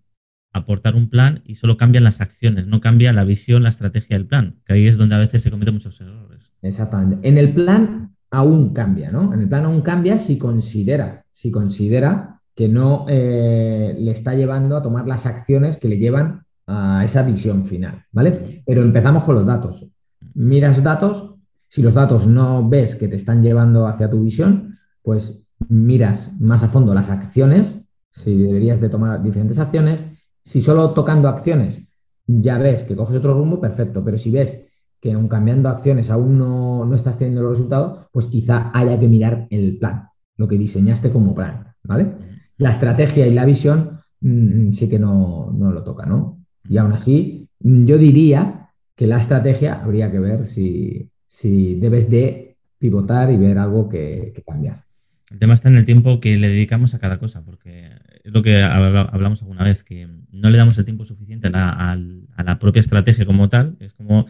aportar 0.52 0.96
un 0.96 1.08
plan 1.08 1.42
y 1.44 1.56
solo 1.56 1.76
cambian 1.76 2.04
las 2.04 2.20
acciones, 2.20 2.66
no 2.66 2.80
cambia 2.80 3.12
la 3.12 3.24
visión, 3.24 3.62
la 3.62 3.68
estrategia 3.68 4.16
del 4.16 4.26
plan, 4.26 4.56
que 4.64 4.74
ahí 4.74 4.86
es 4.86 4.96
donde 4.96 5.14
a 5.14 5.18
veces 5.18 5.42
se 5.42 5.50
cometen 5.50 5.74
muchos 5.74 6.00
errores. 6.00 6.52
Exactamente. 6.62 7.26
En 7.26 7.38
el 7.38 7.54
plan 7.54 8.14
aún 8.30 8.72
cambia, 8.72 9.10
¿no? 9.10 9.32
En 9.32 9.40
el 9.40 9.48
plan 9.48 9.64
aún 9.64 9.82
cambia 9.82 10.18
si 10.18 10.38
considera, 10.38 11.24
si 11.30 11.50
considera 11.50 12.35
que 12.56 12.68
no 12.68 13.04
eh, 13.06 13.94
le 13.98 14.10
está 14.10 14.34
llevando 14.34 14.76
a 14.76 14.82
tomar 14.82 15.06
las 15.06 15.26
acciones 15.26 15.76
que 15.76 15.88
le 15.88 15.98
llevan 15.98 16.44
a 16.66 17.04
esa 17.04 17.22
visión 17.22 17.66
final, 17.66 18.04
¿vale? 18.10 18.62
Pero 18.66 18.82
empezamos 18.82 19.24
con 19.24 19.34
los 19.34 19.46
datos. 19.46 19.86
Miras 20.34 20.82
datos, 20.82 21.34
si 21.68 21.82
los 21.82 21.94
datos 21.94 22.26
no 22.26 22.66
ves 22.66 22.96
que 22.96 23.08
te 23.08 23.16
están 23.16 23.42
llevando 23.42 23.86
hacia 23.86 24.10
tu 24.10 24.22
visión, 24.22 24.78
pues 25.02 25.46
miras 25.68 26.32
más 26.40 26.62
a 26.62 26.68
fondo 26.68 26.94
las 26.94 27.10
acciones, 27.10 27.86
si 28.10 28.36
deberías 28.36 28.80
de 28.80 28.88
tomar 28.88 29.22
diferentes 29.22 29.58
acciones. 29.58 30.04
Si 30.42 30.62
solo 30.62 30.92
tocando 30.92 31.28
acciones 31.28 31.86
ya 32.26 32.58
ves 32.58 32.82
que 32.82 32.96
coges 32.96 33.16
otro 33.16 33.34
rumbo, 33.34 33.60
perfecto, 33.60 34.02
pero 34.02 34.16
si 34.18 34.30
ves 34.30 34.66
que 35.00 35.12
aún 35.12 35.28
cambiando 35.28 35.68
acciones 35.68 36.10
aún 36.10 36.38
no, 36.38 36.84
no 36.84 36.96
estás 36.96 37.18
teniendo 37.18 37.42
los 37.42 37.52
resultados, 37.52 38.06
pues 38.10 38.26
quizá 38.26 38.70
haya 38.74 38.98
que 38.98 39.08
mirar 39.08 39.46
el 39.50 39.78
plan, 39.78 40.08
lo 40.36 40.48
que 40.48 40.56
diseñaste 40.56 41.12
como 41.12 41.34
plan, 41.34 41.74
¿vale? 41.84 42.35
La 42.58 42.70
estrategia 42.70 43.26
y 43.26 43.34
la 43.34 43.44
visión 43.44 44.00
mm, 44.20 44.72
sí 44.72 44.88
que 44.88 44.98
no, 44.98 45.54
lo 45.58 45.82
toca, 45.82 46.06
¿no? 46.06 46.44
Y 46.68 46.78
aún 46.78 46.92
así, 46.92 47.48
mm, 47.60 47.84
yo 47.84 47.98
diría 47.98 48.70
que 48.94 49.06
la 49.06 49.18
estrategia 49.18 49.82
habría 49.82 50.10
que 50.10 50.18
ver 50.18 50.46
si, 50.46 51.10
debes 51.42 52.08
de 52.10 52.56
pivotar 52.78 53.30
y 53.30 53.36
ver 53.36 53.58
algo 53.58 53.88
que, 53.88 54.32
cambiar. 54.46 54.84
El 55.30 55.38
tema 55.38 55.54
está 55.54 55.68
en 55.68 55.76
el 55.76 55.84
tiempo 55.84 56.20
que 56.20 56.36
le 56.36 56.48
dedicamos 56.48 56.94
a 56.94 56.98
cada 56.98 57.18
cosa, 57.18 57.44
porque 57.44 57.90
es 58.24 58.32
lo 58.32 58.42
que 58.42 58.62
hablamos 58.62 59.42
alguna 59.42 59.64
vez, 59.64 59.84
que 59.84 60.08
no 60.30 60.50
le 60.50 60.56
damos 60.56 60.78
el 60.78 60.84
tiempo 60.84 61.04
suficiente 61.04 61.48
a 61.48 61.96
la, 61.96 62.58
propia 62.58 62.80
estrategia 62.80 63.26
como 63.26 63.48
tal. 63.48 63.76
Es 63.80 63.92
como 63.92 64.26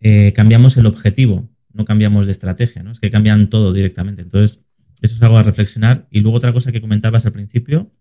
eh, 0.00 0.32
cambiamos 0.34 0.76
el 0.76 0.86
objetivo, 0.86 1.48
no 1.72 1.84
cambiamos 1.84 2.26
de 2.26 2.32
estrategia, 2.32 2.82
¿no? 2.82 2.92
Es 2.92 3.00
que 3.00 3.10
cambian 3.10 3.48
todo 3.48 3.72
directamente. 3.72 4.22
Entonces, 4.22 4.60
eso 5.02 5.14
es 5.14 5.22
algo 5.22 5.38
a 5.38 5.42
reflexionar. 5.42 6.06
Y 6.10 6.20
luego 6.20 6.38
otra 6.38 6.52
cosa 6.52 6.72
que 6.72 6.80
comentabas 6.80 7.26
al 7.26 7.32
principio, 7.32 7.92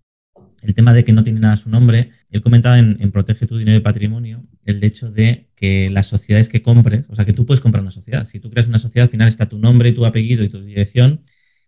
el 0.62 0.74
tema 0.74 0.94
de 0.94 1.04
que 1.04 1.13
no 1.13 1.24
tiene 1.24 1.39
nada 1.39 1.58
su 1.58 1.70
nombre. 1.70 2.12
Él 2.30 2.42
comentaba 2.42 2.80
en, 2.80 3.12
Protege 3.12 3.48
tu 3.48 3.58
dinero 3.58 3.77
y 3.77 3.82
patrimonio 3.82 4.46
el 4.66 4.84
hecho 4.84 5.12
de 5.12 5.50
que 5.56 5.89
las 5.89 6.08
sociedades 6.08 6.50
que 6.50 6.62
compres, 6.62 7.06
o 7.10 7.16
sea, 7.16 7.25
que 7.25 7.34
tú 7.34 7.46
puedes 7.46 7.62
comprar 7.62 7.82
una 7.82 7.92
sociedad. 7.92 8.25
Si 8.25 8.39
tú 8.39 8.50
creas 8.50 8.68
una 8.68 8.80
sociedad, 8.80 9.06
al 9.06 9.12
final 9.12 9.27
está 9.27 9.48
tu 9.48 9.60
nombre, 9.60 9.94
tu 9.94 10.06
apellido 10.06 10.44
y 10.44 10.50
tu 10.50 10.62
dirección 10.62 11.22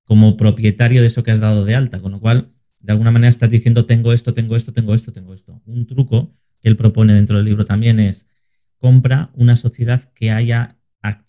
como 0.04 0.38
propietario 0.38 1.02
de 1.02 1.08
eso 1.08 1.24
que 1.24 1.32
has 1.32 1.40
dado 1.40 1.66
de 1.66 1.76
alta. 1.76 2.02
Con 2.02 2.12
lo 2.12 2.20
cual, 2.20 2.52
de 2.82 2.92
alguna 2.92 3.12
manera 3.12 3.30
estás 3.30 3.50
diciendo, 3.50 3.86
tengo 3.86 4.14
esto, 4.14 4.34
tengo 4.34 4.56
esto, 4.56 4.74
tengo 4.74 4.94
esto, 4.94 5.14
tengo 5.14 5.34
esto. 5.34 5.62
Un 5.66 5.86
truco 5.86 6.36
que 6.62 6.70
él 6.70 6.76
propone 6.76 7.14
dentro 7.14 7.38
del 7.38 7.46
libro 7.46 7.66
también 7.66 8.00
es 8.00 8.28
compra 8.78 9.30
una 9.34 9.56
sociedad 9.56 10.12
que 10.14 10.32
haya, 10.32 10.78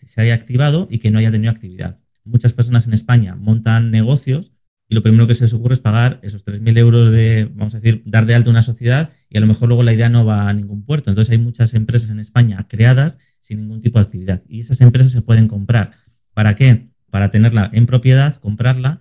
se 0.05 0.21
haya 0.21 0.33
activado 0.33 0.87
y 0.89 0.99
que 0.99 1.11
no 1.11 1.19
haya 1.19 1.31
tenido 1.31 1.51
actividad 1.51 2.00
muchas 2.23 2.53
personas 2.53 2.87
en 2.87 2.93
España 2.93 3.35
montan 3.35 3.91
negocios 3.91 4.51
y 4.87 4.95
lo 4.95 5.01
primero 5.01 5.25
que 5.25 5.35
se 5.35 5.45
les 5.45 5.53
ocurre 5.53 5.75
es 5.75 5.79
pagar 5.79 6.19
esos 6.21 6.43
3.000 6.45 6.77
euros 6.77 7.11
de, 7.13 7.49
vamos 7.55 7.73
a 7.73 7.79
decir, 7.79 8.03
dar 8.05 8.25
de 8.25 8.35
alta 8.35 8.49
una 8.49 8.61
sociedad 8.61 9.09
y 9.29 9.37
a 9.37 9.39
lo 9.39 9.47
mejor 9.47 9.69
luego 9.69 9.83
la 9.83 9.93
idea 9.93 10.09
no 10.09 10.25
va 10.25 10.49
a 10.49 10.53
ningún 10.53 10.83
puerto. 10.83 11.09
Entonces 11.09 11.31
hay 11.31 11.37
muchas 11.37 11.73
empresas 11.73 12.09
en 12.09 12.19
España 12.19 12.65
creadas 12.67 13.17
sin 13.39 13.61
ningún 13.61 13.79
tipo 13.79 13.99
de 13.99 14.03
actividad 14.03 14.43
y 14.49 14.59
esas 14.59 14.81
empresas 14.81 15.13
se 15.13 15.21
pueden 15.21 15.47
comprar. 15.47 15.91
¿Para 16.33 16.55
qué? 16.55 16.89
Para 17.09 17.31
tenerla 17.31 17.69
en 17.71 17.85
propiedad, 17.85 18.35
comprarla 18.35 18.99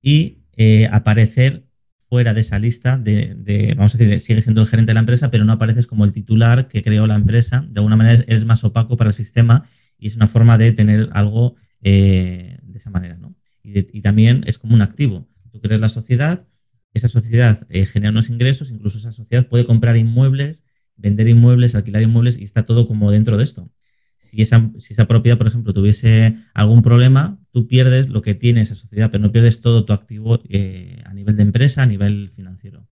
y 0.00 0.44
eh, 0.56 0.88
aparecer 0.92 1.64
fuera 2.08 2.32
de 2.32 2.42
esa 2.42 2.60
lista 2.60 2.96
de, 2.96 3.74
vamos 3.76 3.96
a 3.96 3.98
decir, 3.98 4.20
sigue 4.20 4.40
siendo 4.40 4.60
el 4.60 4.68
gerente 4.68 4.90
de 4.90 4.94
la 4.94 5.00
empresa, 5.00 5.32
pero 5.32 5.44
no 5.44 5.52
apareces 5.52 5.88
como 5.88 6.04
el 6.04 6.12
titular 6.12 6.68
que 6.68 6.80
creó 6.80 7.08
la 7.08 7.16
empresa. 7.16 7.66
De 7.68 7.80
alguna 7.80 7.96
manera 7.96 8.22
eres 8.28 8.44
más 8.44 8.62
opaco 8.62 8.96
para 8.96 9.10
el 9.10 9.14
sistema 9.14 9.64
y 9.98 10.06
es 10.06 10.14
una 10.14 10.28
forma 10.28 10.58
de 10.58 10.70
tener 10.70 11.08
algo 11.12 11.56
eh, 11.84 12.58
de 12.62 12.78
esa 12.78 12.90
manera, 12.90 13.16
¿no? 13.16 13.36
Y, 13.62 14.00
también 14.00 14.42
es 14.46 14.58
como 14.58 14.74
un 14.74 14.82
activo. 14.82 15.28
Tú 15.52 15.60
crees 15.60 15.80
la 15.80 15.88
sociedad, 15.88 16.46
esa 16.92 17.08
sociedad 17.08 17.66
eh, 17.70 17.86
genera 17.86 18.10
unos 18.10 18.28
ingresos, 18.28 18.70
incluso 18.70 18.98
esa 18.98 19.12
sociedad 19.12 19.48
puede 19.48 19.64
comprar 19.64 19.96
inmuebles, 19.96 20.64
vender 20.96 21.28
inmuebles, 21.28 21.74
alquilar 21.74 22.02
inmuebles 22.02 22.36
y 22.38 22.44
está 22.44 22.64
todo 22.64 22.86
como 22.88 23.12
dentro 23.12 23.36
de 23.36 23.44
esto. 23.44 23.70
Si 24.16 24.42
esa, 24.42 24.70
si 24.78 24.94
esa 24.94 25.06
propiedad, 25.06 25.38
por 25.38 25.46
ejemplo, 25.46 25.72
tuviese 25.72 26.36
algún 26.54 26.82
problema, 26.82 27.38
tú 27.52 27.66
pierdes 27.66 28.08
lo 28.08 28.22
que 28.22 28.34
tiene 28.34 28.62
esa 28.62 28.74
sociedad, 28.74 29.10
pero 29.10 29.22
no 29.22 29.32
pierdes 29.32 29.60
todo 29.60 29.84
tu 29.84 29.92
activo 29.92 30.40
eh, 30.48 31.02
a 31.04 31.14
nivel 31.14 31.36
de 31.36 31.42
empresa, 31.42 31.82
a 31.82 31.86
nivel 31.86 32.30
financiero. 32.34 32.86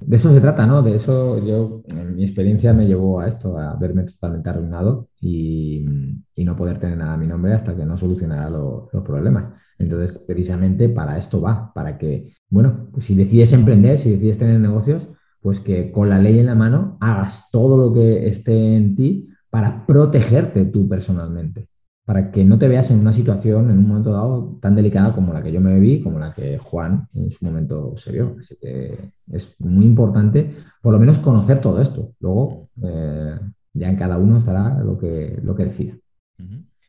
De 0.00 0.16
eso 0.16 0.32
se 0.32 0.40
trata, 0.40 0.66
¿no? 0.66 0.82
De 0.82 0.94
eso 0.94 1.44
yo, 1.44 1.82
mi 2.14 2.24
experiencia 2.24 2.72
me 2.72 2.86
llevó 2.86 3.20
a 3.20 3.28
esto, 3.28 3.58
a 3.58 3.74
verme 3.76 4.04
totalmente 4.04 4.48
arruinado 4.48 5.08
y, 5.20 5.84
no 6.36 6.56
poder 6.56 6.78
tener 6.78 6.96
nada 6.96 7.14
a 7.14 7.16
mi 7.16 7.26
nombre 7.26 7.52
hasta 7.54 7.74
que 7.74 7.84
no 7.84 7.98
solucionara 7.98 8.48
los 8.48 8.88
problemas. 9.04 9.54
Entonces, 9.78 10.16
precisamente 10.18 10.88
para 10.88 11.18
esto 11.18 11.40
va, 11.40 11.72
para 11.74 11.98
que, 11.98 12.34
bueno, 12.48 12.88
si 12.98 13.16
decides 13.16 13.52
emprender, 13.52 13.98
si 13.98 14.10
decides 14.10 14.38
tener 14.38 14.60
negocios, 14.60 15.08
pues 15.40 15.60
que 15.60 15.90
con 15.90 16.08
la 16.08 16.18
ley 16.18 16.38
en 16.38 16.46
la 16.46 16.54
mano 16.54 16.96
hagas 17.00 17.48
todo 17.50 17.76
lo 17.76 17.92
que 17.92 18.28
esté 18.28 18.76
en 18.76 18.94
ti 18.94 19.28
para 19.50 19.86
protegerte 19.86 20.66
tú 20.66 20.88
personalmente 20.88 21.68
para 22.06 22.30
que 22.30 22.44
no 22.44 22.56
te 22.56 22.68
veas 22.68 22.88
en 22.92 23.00
una 23.00 23.12
situación, 23.12 23.68
en 23.68 23.78
un 23.78 23.88
momento 23.88 24.12
dado, 24.12 24.58
tan 24.62 24.76
delicada 24.76 25.12
como 25.12 25.32
la 25.32 25.42
que 25.42 25.50
yo 25.50 25.60
me 25.60 25.78
vi, 25.80 26.00
como 26.00 26.20
la 26.20 26.32
que 26.32 26.56
Juan 26.56 27.08
en 27.14 27.32
su 27.32 27.44
momento 27.44 27.94
se 27.96 28.12
vio. 28.12 28.36
Así 28.38 28.56
que 28.60 28.96
es 29.32 29.56
muy 29.58 29.84
importante, 29.84 30.54
por 30.80 30.92
lo 30.92 31.00
menos, 31.00 31.18
conocer 31.18 31.60
todo 31.60 31.82
esto. 31.82 32.12
Luego, 32.20 32.68
eh, 32.80 33.34
ya 33.72 33.90
en 33.90 33.96
cada 33.96 34.18
uno 34.18 34.38
estará 34.38 34.78
lo 34.84 34.96
que, 34.96 35.36
lo 35.42 35.56
que 35.56 35.64
decida. 35.64 35.94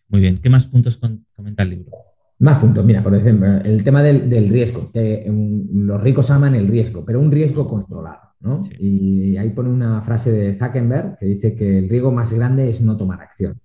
Muy 0.08 0.22
bien. 0.22 0.38
¿Qué 0.38 0.52
más 0.52 0.68
puntos 0.68 1.02
comenta 1.36 1.64
el 1.64 1.72
libro? 1.72 1.92
Más 2.38 2.60
puntos. 2.60 2.86
Mira, 2.86 3.04
por 3.04 3.16
ejemplo, 3.16 3.48
el 3.58 3.84
tema 3.84 4.04
del, 4.04 4.50
riesgo. 4.50 4.92
Que, 4.92 5.26
los 5.74 6.00
ricos 6.00 6.30
aman 6.30 6.54
el 6.54 6.68
riesgo, 6.68 7.04
pero 7.04 7.20
un 7.20 7.32
riesgo 7.32 7.68
controlado. 7.68 8.20
¿no? 8.40 8.62
Y 8.78 9.36
ahí 9.38 9.50
pone 9.50 9.70
una 9.70 10.00
frase 10.04 10.32
de 10.32 10.60
Zuckerberg 10.60 11.18
que 11.18 11.26
dice 11.26 11.56
que 11.56 11.80
el 11.80 11.90
riesgo 11.90 12.12
más 12.12 12.32
grande 12.32 12.70
es 12.70 12.82
no 12.82 12.96
tomar 12.96 13.20
acción. 13.22 13.60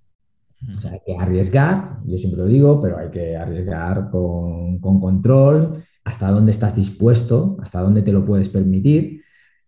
O 0.70 0.80
sea, 0.80 0.92
hay 0.92 1.00
que 1.04 1.16
arriesgar, 1.16 1.98
yo 2.04 2.16
siempre 2.18 2.40
lo 2.40 2.46
digo, 2.46 2.80
pero 2.80 2.98
hay 2.98 3.10
que 3.10 3.36
arriesgar 3.36 4.10
con, 4.10 4.78
control, 4.78 5.82
hasta 6.04 6.30
dónde 6.30 6.52
estás 6.52 6.76
dispuesto, 6.76 7.56
hasta 7.60 7.80
dónde 7.80 8.02
te 8.02 8.12
lo 8.12 8.24
puedes 8.24 8.48
permitir, 8.48 9.22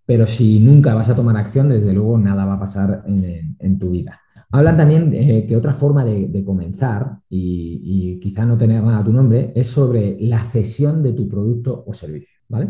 pero 0.07 0.27
si 0.27 0.61
nunca 0.61 0.95
vas 0.95 1.09
a 1.09 1.17
tomar 1.17 1.37
acción, 1.37 1.69
desde 1.69 1.93
luego 1.93 2.19
nada 2.19 2.45
va 2.45 2.55
a 2.55 2.61
pasar 2.61 3.05
en, 3.07 3.79
tu 3.79 3.91
vida. 3.91 4.21
Hablan 4.51 4.77
también 4.77 5.11
de 5.11 5.47
que 5.47 5.57
otra 5.57 5.75
forma 5.75 6.05
de, 6.05 6.45
comenzar, 6.45 7.19
y, 7.29 8.21
quizá 8.21 8.45
no 8.45 8.57
tener 8.57 8.83
nada 8.83 8.99
a 9.01 9.05
tu 9.05 9.13
nombre, 9.13 9.53
es 9.55 9.67
sobre 9.67 10.17
la 10.21 10.51
cesión 10.51 11.03
de 11.03 11.13
tu 11.13 11.29
producto 11.29 11.85
o 11.87 11.93
servicio, 11.93 12.39
¿vale? 12.49 12.69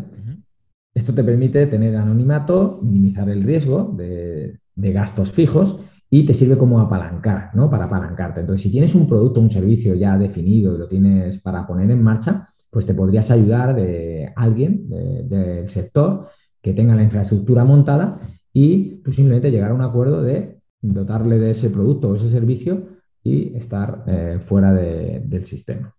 Esto 0.94 1.12
te 1.12 1.24
permite 1.24 1.66
tener 1.66 1.96
anonimato, 1.96 2.78
minimizar 2.82 3.28
el 3.28 3.42
riesgo 3.42 3.94
de 3.96 4.92
gastos 4.92 5.32
fijos 5.32 5.80
y 6.14 6.25
te 6.25 6.33
sirve 6.33 6.56
como 6.56 6.78
apalancar, 6.78 7.50
¿no? 7.54 7.68
Para 7.68 7.87
apalancarte. 7.87 8.38
Entonces, 8.38 8.62
si 8.62 8.71
tienes 8.71 8.94
un 8.94 9.09
producto, 9.09 9.40
un 9.40 9.50
servicio 9.50 9.97
ya 9.97 10.16
definido 10.16 10.73
y 10.73 10.78
lo 10.78 10.87
tienes 10.87 11.40
para 11.40 11.66
poner 11.66 11.90
en 11.90 12.04
marcha, 12.04 12.47
pues 12.71 12.87
te 12.87 12.94
podrías 12.94 13.33
ayudar 13.33 13.75
de 13.75 14.33
alguien 14.37 14.88
del 14.88 15.68
sector 15.68 16.28
que 16.62 16.73
tenga 16.73 16.94
la 16.94 17.02
infraestructura 17.02 17.64
montada 17.64 18.21
y 18.52 19.02
tú 19.02 19.12
simplemente 19.12 19.50
llegar 19.50 19.73
a 19.73 19.75
un 19.75 19.83
acuerdo 19.83 20.23
de 20.23 20.61
dotarle 20.80 21.40
de 21.40 21.50
ese 21.50 21.68
producto 21.68 22.11
o 22.11 22.14
ese 22.14 22.30
servicio 22.30 22.90
y 23.25 23.52
estar 23.56 24.04
eh, 24.06 24.38
fuera 24.47 24.73
del 24.73 25.44
sistema. 25.44 25.97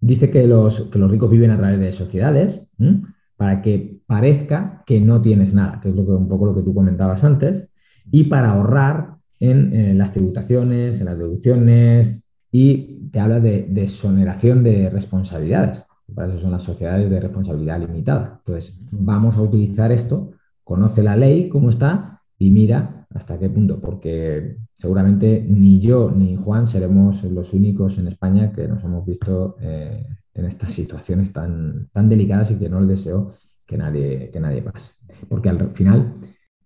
Dice 0.00 0.30
que 0.32 0.48
los, 0.48 0.80
que 0.90 0.98
los 0.98 1.08
ricos 1.08 1.30
viven 1.30 1.52
a 1.52 1.58
través 1.58 1.78
de 1.78 1.92
sociedades 1.92 2.72
para 3.36 3.62
que 3.62 4.00
parezca 4.04 4.82
que 4.84 5.00
no 5.00 5.22
tienes 5.22 5.54
nada, 5.54 5.78
que 5.80 5.90
es 5.90 5.94
lo 5.94 6.04
que, 6.04 6.10
un 6.10 6.28
poco 6.28 6.46
lo 6.46 6.56
que 6.56 6.62
tú 6.62 6.74
comentabas 6.74 7.22
antes, 7.22 7.68
y 8.10 8.24
para 8.24 8.50
ahorrar 8.50 9.17
en, 9.40 9.98
las 9.98 10.12
tributaciones, 10.12 11.00
en 11.00 11.06
las 11.06 11.18
deducciones 11.18 12.24
y 12.50 13.08
te 13.10 13.20
habla 13.20 13.40
de, 13.40 13.66
de 13.68 13.84
exoneración 13.84 14.64
de 14.64 14.90
responsabilidades. 14.90 15.84
Para 16.14 16.28
eso 16.28 16.38
son 16.38 16.52
las 16.52 16.62
sociedades 16.62 17.10
de 17.10 17.20
responsabilidad 17.20 17.80
limitada. 17.80 18.40
Entonces, 18.44 18.78
vamos 18.90 19.36
a 19.36 19.42
utilizar 19.42 19.92
esto, 19.92 20.32
conoce 20.64 21.02
la 21.02 21.16
ley, 21.16 21.48
cómo 21.48 21.70
está 21.70 22.22
y 22.38 22.50
mira 22.50 23.06
hasta 23.14 23.38
qué 23.38 23.48
punto, 23.48 23.80
porque 23.80 24.56
seguramente 24.76 25.44
ni 25.46 25.80
yo 25.80 26.10
ni 26.10 26.36
Juan 26.36 26.66
seremos 26.66 27.24
los 27.24 27.52
únicos 27.52 27.98
en 27.98 28.08
España 28.08 28.52
que 28.52 28.68
nos 28.68 28.82
hemos 28.84 29.04
visto 29.04 29.56
eh, 29.60 30.06
en 30.34 30.44
estas 30.44 30.72
situaciones 30.72 31.32
tan, 31.32 31.88
tan 31.92 32.08
delicadas 32.08 32.50
y 32.50 32.56
que 32.56 32.68
no 32.68 32.80
les 32.80 32.88
deseo 32.88 33.32
que 33.66 33.76
nadie, 33.76 34.30
que 34.30 34.40
nadie 34.40 34.62
pase. 34.62 34.94
Porque 35.28 35.48
al 35.48 35.70
final 35.70 36.14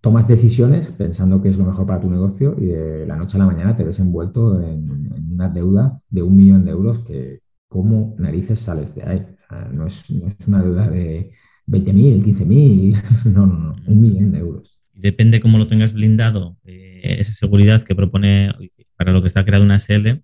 tomas 0.02 0.26
decisiones 0.26 0.88
pensando 0.90 1.40
que 1.40 1.48
es 1.48 1.56
lo 1.56 1.64
mejor 1.64 1.86
para 1.86 2.00
tu 2.00 2.10
negocio 2.10 2.56
y 2.58 2.66
de 2.66 3.06
la 3.06 3.16
noche 3.16 3.36
a 3.36 3.38
la 3.38 3.46
mañana 3.46 3.76
te 3.76 3.84
ves 3.84 4.00
envuelto 4.00 4.60
en, 4.60 4.90
una 5.32 5.48
deuda 5.48 6.00
de 6.10 6.22
un 6.22 6.36
millón 6.36 6.64
de 6.64 6.72
euros 6.72 6.98
que 7.06 7.40
cómo 7.68 8.14
narices 8.18 8.58
sales 8.58 8.94
de 8.94 9.04
ahí. 9.04 9.26
no, 9.72 9.86
es, 9.86 10.04
una 10.46 10.60
deuda 10.60 10.90
de 10.90 11.32
20.000, 11.68 12.22
15.000, 12.22 13.02
no, 13.32 13.46
no, 13.46 13.56
no, 13.56 13.76
un 13.86 14.00
millón 14.00 14.32
de 14.32 14.40
euros. 14.40 14.78
Depende 14.92 15.40
cómo 15.40 15.56
lo 15.56 15.68
tengas 15.68 15.94
blindado, 15.94 16.58
eh, 16.64 17.16
esa 17.18 17.32
seguridad 17.32 17.82
que 17.82 17.94
propone 17.94 18.50
para 18.96 19.12
lo 19.12 19.22
que 19.22 19.28
está 19.28 19.44
creado 19.44 19.64
una 19.64 19.76
SL, 19.76 20.22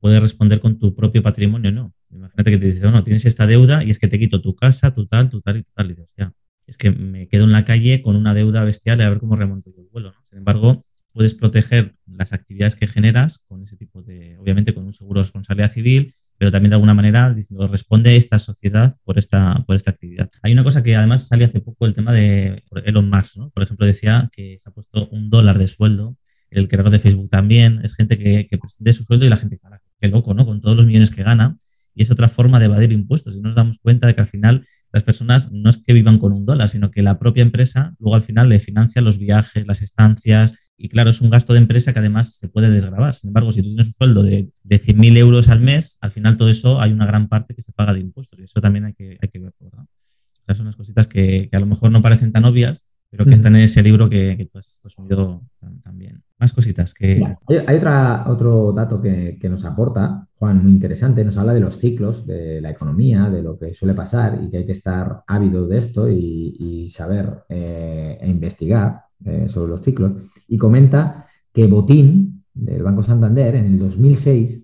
puede 0.00 0.20
responder 0.20 0.60
con 0.60 0.78
tu 0.78 0.94
propio 0.94 1.22
patrimonio, 1.22 1.72
¿no? 1.72 1.94
Imagínate 2.10 2.50
que 2.50 2.58
te 2.58 2.66
dices, 2.66 2.82
no, 2.82 3.02
tienes 3.02 3.24
esta 3.24 3.46
deuda 3.46 3.82
y 3.82 3.90
es 3.90 3.98
que 3.98 4.08
te 4.08 4.18
quito 4.18 4.40
tu 4.40 4.54
casa, 4.54 4.94
tu 4.94 5.06
tal, 5.06 5.30
tu 5.30 5.40
tal 5.40 5.56
y 5.56 5.62
tu 5.62 5.70
tal. 5.74 5.86
Y 5.86 5.88
dices, 5.90 6.04
hostia, 6.04 6.32
es 6.68 6.76
que 6.76 6.90
me 6.90 7.28
quedo 7.28 7.44
en 7.44 7.52
la 7.52 7.64
calle 7.64 8.02
con 8.02 8.14
una 8.14 8.34
deuda 8.34 8.62
bestial 8.62 9.00
y 9.00 9.02
a 9.02 9.08
ver 9.08 9.18
cómo 9.18 9.36
remonto 9.36 9.70
yo 9.74 9.82
el 9.82 9.88
suelo. 9.88 10.12
Sin 10.28 10.38
embargo, 10.38 10.84
puedes 11.12 11.34
proteger 11.34 11.94
las 12.06 12.32
actividades 12.32 12.76
que 12.76 12.86
generas 12.86 13.38
con 13.38 13.64
ese 13.64 13.76
tipo 13.76 14.02
de, 14.02 14.36
obviamente 14.38 14.74
con 14.74 14.84
un 14.84 14.92
seguro 14.92 15.20
de 15.20 15.24
responsabilidad 15.24 15.72
civil, 15.72 16.14
pero 16.36 16.52
también 16.52 16.70
de 16.70 16.76
alguna 16.76 16.94
manera 16.94 17.32
diciendo, 17.32 17.66
responde 17.66 18.16
esta 18.16 18.38
sociedad 18.38 18.94
por 19.02 19.18
esta, 19.18 19.64
por 19.66 19.74
esta 19.74 19.90
actividad. 19.90 20.30
Hay 20.42 20.52
una 20.52 20.62
cosa 20.62 20.82
que 20.82 20.94
además 20.94 21.26
salió 21.26 21.46
hace 21.46 21.60
poco, 21.60 21.86
el 21.86 21.94
tema 21.94 22.12
de 22.12 22.62
Elon 22.84 23.10
Musk, 23.10 23.38
¿no? 23.38 23.50
Por 23.50 23.62
ejemplo, 23.62 23.86
decía 23.86 24.30
que 24.30 24.58
se 24.60 24.68
ha 24.68 24.72
puesto 24.72 25.08
un 25.08 25.30
dólar 25.30 25.58
de 25.58 25.66
sueldo, 25.68 26.16
el 26.50 26.68
creador 26.68 26.92
de 26.92 26.98
Facebook 26.98 27.28
también, 27.28 27.80
es 27.82 27.94
gente 27.94 28.18
que, 28.18 28.46
que 28.48 28.92
su 28.92 29.04
sueldo 29.04 29.26
y 29.26 29.28
la 29.28 29.36
gente 29.36 29.56
dice, 29.56 29.68
qué 30.00 30.08
loco, 30.08 30.34
¿no? 30.34 30.46
Con 30.46 30.60
todos 30.60 30.76
los 30.76 30.86
millones 30.86 31.10
que 31.10 31.22
gana. 31.22 31.56
Y 31.94 32.02
es 32.02 32.10
otra 32.10 32.28
forma 32.28 32.60
de 32.60 32.66
evadir 32.66 32.92
impuestos. 32.92 33.34
Y 33.34 33.40
nos 33.40 33.56
damos 33.56 33.78
cuenta 33.78 34.06
de 34.06 34.14
que 34.14 34.20
al 34.20 34.28
final 34.28 34.64
las 34.92 35.02
personas 35.02 35.50
no 35.52 35.70
es 35.70 35.78
que 35.78 35.92
vivan 35.92 36.18
con 36.18 36.32
un 36.32 36.46
dólar, 36.46 36.68
sino 36.68 36.90
que 36.90 37.02
la 37.02 37.18
propia 37.18 37.42
empresa 37.42 37.94
luego 37.98 38.14
al 38.14 38.22
final 38.22 38.48
le 38.48 38.58
financia 38.58 39.02
los 39.02 39.18
viajes, 39.18 39.66
las 39.66 39.82
estancias, 39.82 40.54
y 40.76 40.88
claro, 40.88 41.10
es 41.10 41.20
un 41.20 41.28
gasto 41.28 41.52
de 41.52 41.58
empresa 41.58 41.92
que 41.92 41.98
además 41.98 42.36
se 42.36 42.48
puede 42.48 42.70
desgravar. 42.70 43.14
Sin 43.16 43.28
embargo, 43.28 43.50
si 43.50 43.60
tú 43.60 43.68
tienes 43.68 43.88
un 43.88 43.94
sueldo 43.94 44.22
de, 44.22 44.48
de 44.62 44.80
100.000 44.80 45.16
euros 45.16 45.48
al 45.48 45.60
mes, 45.60 45.98
al 46.00 46.12
final 46.12 46.36
todo 46.36 46.48
eso 46.48 46.80
hay 46.80 46.92
una 46.92 47.04
gran 47.04 47.28
parte 47.28 47.54
que 47.54 47.62
se 47.62 47.72
paga 47.72 47.92
de 47.92 48.00
impuestos 48.00 48.38
y 48.38 48.44
eso 48.44 48.60
también 48.60 48.84
hay 48.84 48.94
que, 48.94 49.18
hay 49.20 49.28
que 49.28 49.40
verlo. 49.40 49.56
¿verdad? 49.60 49.84
O 49.84 50.44
sea, 50.46 50.54
son 50.54 50.66
unas 50.66 50.76
cositas 50.76 51.08
que, 51.08 51.48
que, 51.50 51.56
a 51.56 51.60
lo 51.60 51.66
mejor 51.66 51.90
no 51.90 52.00
parecen 52.00 52.30
tan 52.32 52.44
obvias, 52.44 52.86
pero 53.10 53.24
que 53.24 53.34
están 53.34 53.56
en 53.56 53.62
ese 53.62 53.82
libro 53.82 54.10
que, 54.10 54.36
que 54.36 54.44
tú 54.44 54.58
has 54.58 54.80
resumido 54.84 55.42
también. 55.82 56.22
Más 56.38 56.52
cositas 56.52 56.92
que... 56.92 57.24
Hay, 57.66 57.76
otra, 57.76 58.24
otro 58.28 58.72
dato 58.72 59.00
que, 59.00 59.38
que, 59.40 59.48
nos 59.48 59.64
aporta, 59.64 60.26
Juan, 60.34 60.62
muy 60.62 60.72
interesante. 60.72 61.24
Nos 61.24 61.38
habla 61.38 61.54
de 61.54 61.60
los 61.60 61.78
ciclos, 61.78 62.26
de 62.26 62.60
la 62.60 62.70
economía, 62.70 63.30
de 63.30 63.42
lo 63.42 63.58
que 63.58 63.72
suele 63.74 63.94
pasar 63.94 64.38
y 64.42 64.50
que 64.50 64.58
hay 64.58 64.66
que 64.66 64.72
estar 64.72 65.22
ávido 65.26 65.66
de 65.66 65.78
esto 65.78 66.08
y, 66.08 66.56
y 66.58 66.88
saber 66.90 67.44
eh, 67.48 68.18
e 68.20 68.28
investigar 68.28 69.04
eh, 69.24 69.46
sobre 69.48 69.70
los 69.70 69.82
ciclos 69.82 70.12
y 70.46 70.58
comenta 70.58 71.26
que 71.52 71.66
Botín, 71.66 72.44
del 72.52 72.82
Banco 72.82 73.02
Santander, 73.02 73.54
en 73.54 73.66
el 73.66 73.78
2006 73.78 74.62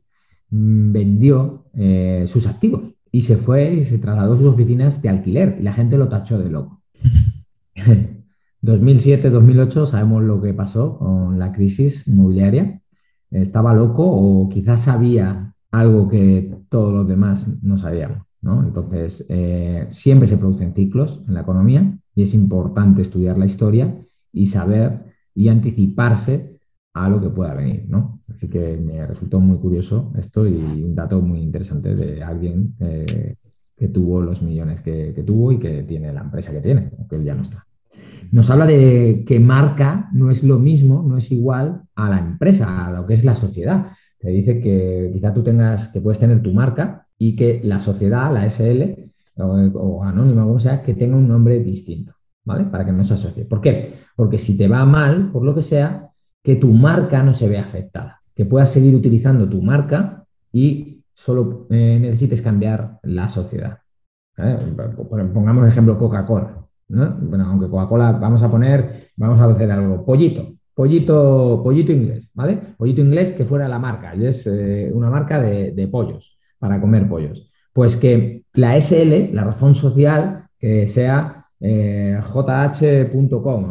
mm, 0.51 0.93
vendió 0.93 1.65
eh, 1.75 2.25
sus 2.29 2.47
activos 2.47 2.83
y 3.11 3.23
se 3.23 3.37
fue 3.37 3.73
y 3.73 3.85
se 3.85 3.99
trasladó 3.99 4.35
a 4.35 4.39
sus 4.39 4.47
oficinas 4.47 5.01
de 5.01 5.09
alquiler 5.09 5.57
y 5.59 5.63
la 5.63 5.73
gente 5.73 5.97
lo 5.97 6.09
tachó 6.09 6.39
de 6.39 6.51
loco. 6.51 6.83
2007-2008 8.65 9.87
sabemos 9.87 10.23
lo 10.23 10.41
que 10.41 10.55
pasó 10.55 10.99
con 10.99 11.39
la 11.39 11.53
crisis 11.53 12.09
inmobiliaria. 12.09 12.81
Estaba 13.31 13.75
loco 13.75 14.05
o 14.07 14.49
quizás 14.49 14.83
sabía 14.83 15.55
algo 15.71 16.09
que 16.09 16.57
todos 16.69 16.93
los 16.93 17.07
demás 17.07 17.47
no 17.63 17.79
sabíamos. 17.79 18.25
¿no? 18.41 18.63
Entonces, 18.63 19.27
eh, 19.29 19.87
siempre 19.91 20.29
se 20.29 20.37
producen 20.37 20.75
ciclos 20.75 21.23
en 21.27 21.35
la 21.35 21.41
economía 21.41 21.99
y 22.15 22.23
es 22.23 22.35
importante 22.35 23.03
estudiar 23.03 23.39
la 23.39 23.47
historia 23.47 23.99
y 24.33 24.47
saber 24.47 25.01
y 25.35 25.49
anticiparse 25.49 26.59
a 26.93 27.09
lo 27.09 27.21
que 27.21 27.29
pueda 27.29 27.55
venir, 27.55 27.87
¿no? 27.89 28.21
Así 28.29 28.49
que 28.49 28.77
me 28.77 29.05
resultó 29.05 29.41
muy 29.41 29.59
curioso 29.59 30.13
esto 30.17 30.47
y 30.47 30.55
un 30.55 30.95
dato 30.95 31.21
muy 31.21 31.41
interesante 31.41 31.95
de 31.97 32.23
alguien 32.23 32.77
eh, 32.79 33.35
que 33.77 33.89
tuvo 33.89 34.23
los 34.23 34.43
millones 34.43 34.81
que, 34.81 35.13
que, 35.13 35.25
tuvo 35.25 35.51
y 35.51 35.59
que 35.59 35.83
tiene 35.83 36.13
la 36.13 36.21
empresa 36.21 36.53
que 36.53 36.61
tiene, 36.61 36.93
aunque 36.97 37.17
él 37.17 37.25
ya 37.25 37.35
no 37.35 37.43
está. 37.43 37.67
Nos 38.35 38.51
habla 38.51 38.67
de 38.67 39.25
que 39.27 39.39
marca 39.39 40.09
no 40.13 40.31
es 40.31 40.43
lo 40.43 40.59
mismo, 40.59 41.05
no 41.07 41.17
es 41.17 41.31
igual 41.31 41.83
a 41.95 42.11
la 42.11 42.19
empresa, 42.19 42.87
a 42.87 42.91
lo 42.91 43.07
que 43.07 43.15
es 43.15 43.25
la 43.25 43.37
sociedad. 43.37 43.93
Te 44.19 44.31
dice 44.31 44.61
que 44.61 45.11
quizá 45.13 45.33
tú 45.33 45.45
tengas, 45.45 45.89
que 45.93 46.01
puedes 46.01 46.19
tener 46.19 46.43
tu 46.43 46.53
marca 46.53 47.07
y 47.17 47.37
que 47.37 47.61
la 47.63 47.79
sociedad, 47.79 48.33
la 48.35 48.45
SL 48.51 49.13
o, 49.37 49.45
o 49.45 50.03
anónima, 50.03 50.43
como 50.43 50.59
sea, 50.59 50.83
que 50.83 50.95
tenga 50.95 51.17
un 51.17 51.29
nombre 51.29 51.61
distinto. 51.61 52.13
¿vale? 52.45 52.65
Para 52.65 52.85
que 52.85 52.91
no 52.91 53.05
se 53.05 53.15
asocie. 53.15 53.45
¿Por 53.45 53.61
qué? 53.61 54.01
Porque 54.17 54.39
si 54.39 54.57
te 54.57 54.67
va 54.67 54.85
mal, 54.85 55.31
por 55.31 55.45
lo 55.45 55.55
que 55.55 55.63
sea, 55.63 56.11
que 56.43 56.57
tu 56.57 56.73
marca 56.73 57.23
no 57.23 57.35
se 57.35 57.49
vea 57.49 57.63
afectada, 57.63 58.21
que 58.35 58.45
puedas 58.45 58.73
seguir 58.73 58.97
utilizando 58.97 59.49
tu 59.49 59.63
marca 59.63 60.25
y 60.53 61.05
solo 61.15 61.69
eh, 61.71 61.99
necesites 62.01 62.43
cambiar 62.43 62.99
la 63.05 63.29
sociedad. 63.29 63.79
Pongamos 65.33 65.69
ejemplo 65.69 65.97
Coca-Cola. 65.97 66.64
¿No? 66.89 67.17
Bueno, 67.21 67.47
aunque 67.47 67.69
Coca-Cola 67.69 68.13
vamos 68.13 68.43
a 68.43 68.51
poner, 68.51 69.11
vamos 69.17 69.41
a 69.41 69.47
hacer 69.47 69.71
algo, 69.71 70.05
pollito, 70.05 70.55
pollito, 70.75 71.61
pollito 71.63 71.93
inglés, 71.93 72.31
¿vale? 72.35 72.59
Pollito 72.77 73.01
inglés 73.01 73.33
que 73.33 73.45
fuera 73.45 73.69
la 73.69 73.79
marca, 73.79 74.15
y 74.15 74.27
es 74.27 74.47
eh, 74.47 74.91
una 74.93 75.11
marca 75.11 75.41
de, 75.41 75.73
de 75.73 75.89
pollos, 75.89 76.39
para 76.59 76.81
comer 76.81 77.09
pollos. 77.09 77.51
Pues 77.73 77.97
que 77.97 78.45
la 78.55 78.77
SL, 78.77 79.35
la 79.35 79.45
razón 79.45 79.75
social, 79.75 80.47
que 80.59 80.87
sea 80.89 81.47
eh, 81.61 82.21
jh.com, 82.23 83.63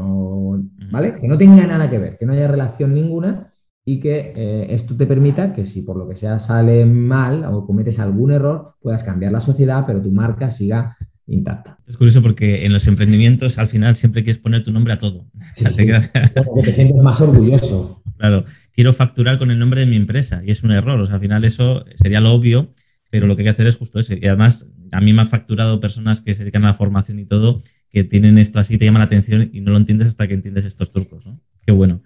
¿vale? 0.92 1.16
Que 1.20 1.28
no 1.28 1.38
tenga 1.38 1.68
nada 1.68 1.90
que 1.90 2.00
ver, 2.00 2.18
que 2.18 2.26
no 2.26 2.34
haya 2.34 2.48
relación 2.48 2.94
ninguna 2.94 3.54
y 3.86 4.00
que 4.00 4.34
eh, 4.36 4.68
esto 4.74 4.96
te 4.96 5.06
permita 5.06 5.54
que 5.54 5.66
si 5.66 5.82
por 5.82 5.98
lo 5.98 6.08
que 6.08 6.16
sea 6.16 6.40
sale 6.40 6.86
mal 6.86 7.46
o 7.46 7.66
cometes 7.66 8.00
algún 8.00 8.32
error, 8.32 8.76
puedas 8.82 9.04
cambiar 9.04 9.32
la 9.32 9.42
sociedad, 9.42 9.84
pero 9.86 10.02
tu 10.02 10.12
marca 10.12 10.50
siga 10.50 10.98
intacta. 11.28 11.80
Es 11.88 11.98
curioso 11.98 12.22
porque 12.22 12.66
en 12.66 12.74
los 12.74 12.88
emprendimientos 12.88 13.58
al 13.58 13.68
final 13.68 13.96
siempre 13.96 14.24
quieres 14.24 14.42
poner 14.42 14.64
tu 14.64 14.72
nombre 14.72 14.94
a 14.94 15.00
todo. 15.00 15.26
Sí, 15.56 15.66
sí. 15.78 15.88
te 16.64 16.74
sientes 16.74 16.98
más 16.98 17.22
orgulloso. 17.22 18.02
Claro, 18.18 18.46
quiero 18.72 18.94
facturar 18.94 19.38
con 19.38 19.52
el 19.52 19.60
nombre 19.60 19.82
de 19.82 19.86
mi 19.86 19.96
empresa 19.96 20.42
y 20.46 20.52
es 20.52 20.64
un 20.64 20.72
error. 20.72 21.00
O 21.00 21.06
sea, 21.06 21.16
al 21.16 21.22
final 21.22 21.44
eso 21.44 21.86
sería 21.96 22.20
lo 22.20 22.32
obvio, 22.34 22.74
pero 23.10 23.28
lo 23.28 23.36
que 23.36 23.42
hay 23.42 23.46
que 23.46 23.52
hacer 23.52 23.68
es 23.68 23.76
justo 23.76 24.00
eso. 24.00 24.14
Y 24.14 24.26
además, 24.28 24.68
a 24.92 25.02
mí 25.02 25.14
me 25.14 25.22
ha 25.22 25.26
facturado 25.26 25.80
personas 25.80 26.22
que 26.22 26.34
se 26.34 26.44
dedican 26.44 26.64
a 26.66 26.70
la 26.70 26.74
formación 26.74 27.20
y 27.20 27.26
todo 27.26 27.60
que 27.90 28.04
tienen 28.04 28.40
esto 28.40 28.60
así, 28.60 28.80
te 28.80 28.86
llama 28.86 29.00
la 29.00 29.06
atención 29.06 29.50
y 29.54 29.62
no 29.62 29.72
lo 29.72 29.78
entiendes 29.78 30.08
hasta 30.08 30.28
que 30.28 30.34
entiendes 30.34 30.66
estos 30.66 30.90
trucos, 30.90 31.28
¿no? 31.28 31.40
Qué 31.64 31.72
bueno. 31.72 32.02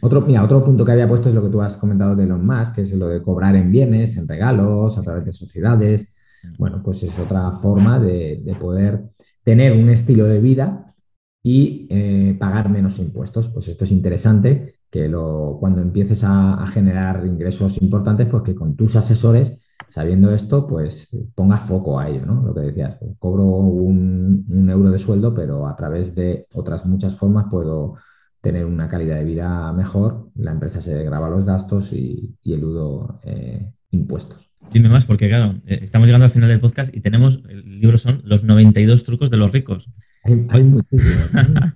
Otro, 0.00 0.20
mira, 0.22 0.42
otro 0.42 0.64
punto 0.64 0.84
que 0.84 0.90
había 0.90 1.08
puesto 1.08 1.28
es 1.28 1.34
lo 1.34 1.44
que 1.44 1.50
tú 1.50 1.62
has 1.62 1.76
comentado 1.76 2.16
de 2.16 2.24
Elon 2.24 2.44
Musk, 2.44 2.74
que 2.74 2.82
es 2.82 2.92
lo 2.92 3.06
de 3.06 3.22
cobrar 3.22 3.54
en 3.54 3.70
bienes, 3.70 4.16
en 4.16 4.26
regalos, 4.26 4.98
a 4.98 5.02
través 5.02 5.24
de 5.24 5.32
sociedades. 5.32 6.11
Bueno, 6.58 6.82
pues 6.82 7.02
es 7.02 7.18
otra 7.18 7.58
forma 7.58 7.98
de, 7.98 8.40
de 8.44 8.54
poder 8.54 9.10
tener 9.44 9.72
un 9.72 9.88
estilo 9.88 10.26
de 10.26 10.40
vida 10.40 10.94
y 11.42 11.86
eh, 11.90 12.36
pagar 12.38 12.70
menos 12.70 12.98
impuestos. 12.98 13.48
Pues 13.48 13.68
esto 13.68 13.84
es 13.84 13.92
interesante, 13.92 14.76
que 14.90 15.08
lo, 15.08 15.56
cuando 15.60 15.80
empieces 15.80 16.22
a, 16.24 16.66
generar 16.68 17.26
ingresos 17.26 17.80
importantes, 17.82 18.28
pues 18.28 18.42
que 18.44 18.54
con 18.54 18.76
tus 18.76 18.96
asesores 18.96 19.58
sabiendo 19.88 20.32
esto, 20.32 20.66
pues 20.66 21.08
ponga 21.34 21.58
foco 21.58 21.98
a 21.98 22.08
ello, 22.08 22.24
¿no? 22.24 22.42
Lo 22.42 22.54
que 22.54 22.60
decías, 22.60 22.98
cobro 23.18 23.44
un, 23.44 24.68
euro 24.70 24.90
de 24.90 24.98
sueldo, 24.98 25.34
pero 25.34 25.66
a 25.66 25.76
través 25.76 26.14
de 26.14 26.46
otras 26.54 26.86
muchas 26.86 27.14
formas 27.16 27.46
puedo 27.50 27.96
tener 28.40 28.64
una 28.64 28.88
calidad 28.88 29.16
de 29.16 29.24
vida 29.24 29.72
mejor, 29.72 30.30
la 30.36 30.52
empresa 30.52 30.80
se 30.80 31.02
graba 31.04 31.28
los 31.28 31.44
gastos 31.44 31.92
y, 31.92 32.36
y 32.42 32.54
eludo 32.54 33.20
eh, 33.22 33.72
impuestos. 33.90 34.51
Dime 34.70 34.88
más, 34.88 35.04
porque 35.04 35.28
claro, 35.28 35.56
eh, 35.66 35.80
estamos 35.82 36.06
llegando 36.06 36.24
al 36.24 36.30
final 36.30 36.48
del 36.48 36.60
podcast 36.60 36.94
y 36.94 37.00
tenemos, 37.00 37.42
el 37.48 37.80
libro 37.80 37.98
son 37.98 38.22
los 38.24 38.44
92 38.44 39.04
trucos 39.04 39.30
de 39.30 39.36
los 39.36 39.52
ricos. 39.52 39.90
Hay, 40.24 40.46
hay 40.48 40.62
muchísimos. 40.62 41.30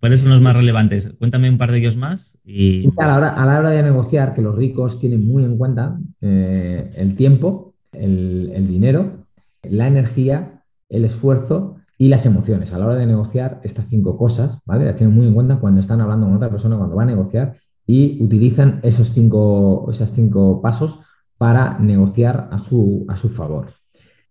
¿Cuáles 0.00 0.18
son 0.18 0.30
los 0.30 0.40
más 0.40 0.56
relevantes? 0.56 1.14
Cuéntame 1.18 1.48
un 1.48 1.58
par 1.58 1.70
de 1.70 1.78
ellos 1.78 1.96
más. 1.96 2.36
Y... 2.44 2.88
A, 2.98 3.06
la 3.06 3.16
hora, 3.18 3.28
a 3.40 3.46
la 3.46 3.60
hora 3.60 3.70
de 3.70 3.84
negociar, 3.84 4.34
que 4.34 4.42
los 4.42 4.56
ricos 4.56 4.98
tienen 4.98 5.24
muy 5.24 5.44
en 5.44 5.56
cuenta 5.56 5.96
eh, 6.20 6.90
el 6.96 7.14
tiempo, 7.14 7.74
el, 7.92 8.50
el, 8.52 8.66
dinero, 8.66 9.26
la 9.62 9.86
energía, 9.86 10.64
el 10.88 11.04
esfuerzo 11.04 11.76
y 11.98 12.08
las 12.08 12.26
emociones. 12.26 12.72
A 12.72 12.78
la 12.78 12.86
hora 12.86 12.96
de 12.96 13.06
negociar 13.06 13.60
estas 13.62 13.86
cinco 13.88 14.18
cosas, 14.18 14.60
¿vale? 14.66 14.86
Las 14.86 14.96
tienen 14.96 15.14
muy 15.14 15.28
en 15.28 15.34
cuenta 15.34 15.60
cuando 15.60 15.80
están 15.80 16.00
hablando 16.00 16.26
con 16.26 16.34
otra 16.34 16.50
persona, 16.50 16.76
cuando 16.76 16.96
va 16.96 17.04
a 17.04 17.06
negociar 17.06 17.54
y 17.86 18.20
utilizan 18.20 18.80
esos 18.82 19.12
cinco, 19.12 19.86
esos 19.88 20.10
cinco 20.10 20.60
pasos 20.60 20.98
para 21.42 21.76
negociar 21.80 22.50
a 22.52 22.60
su, 22.60 23.04
a 23.08 23.16
su 23.16 23.28
favor. 23.28 23.66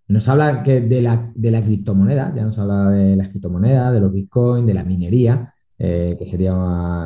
Nos 0.07 0.29
habla 0.29 0.63
de, 0.63 1.01
la, 1.01 1.29
de 1.35 1.51
la 1.51 1.61
criptomoneda, 1.61 2.33
ya 2.33 2.45
nos 2.45 2.57
habla 2.57 2.89
de 2.91 3.17
la 3.17 3.29
criptomoneda, 3.29 3.91
de 3.91 3.99
los 3.99 4.13
bitcoins, 4.13 4.65
de 4.65 4.73
la 4.73 4.85
minería, 4.85 5.53
eh, 5.77 6.15
que 6.17 6.25
sería 6.25 6.53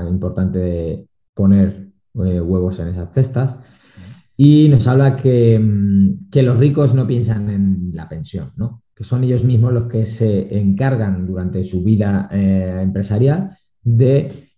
importante 0.07 1.07
poner 1.33 1.87
eh, 2.23 2.39
huevos 2.39 2.79
en 2.81 2.89
esas 2.89 3.11
cestas. 3.15 3.57
Y 4.37 4.69
nos 4.69 4.85
habla 4.85 5.17
que, 5.17 5.57
mm, 5.57 6.29
que, 6.29 6.43
los 6.43 6.59
ricos 6.59 6.93
no 6.93 7.07
piensan 7.07 7.49
en 7.49 7.89
la 7.91 8.07
pensión, 8.07 8.51
¿no? 8.57 8.83
que 8.95 9.03
son 9.03 9.23
ellos 9.23 9.43
mismos 9.43 9.73
los 9.73 9.89
que 9.89 10.05
se 10.05 10.55
encargan 10.55 11.25
durante 11.25 11.63
su 11.63 11.83
vida 11.83 12.29
eh, 12.31 12.79
empresarial 12.79 13.57
de 13.83 14.51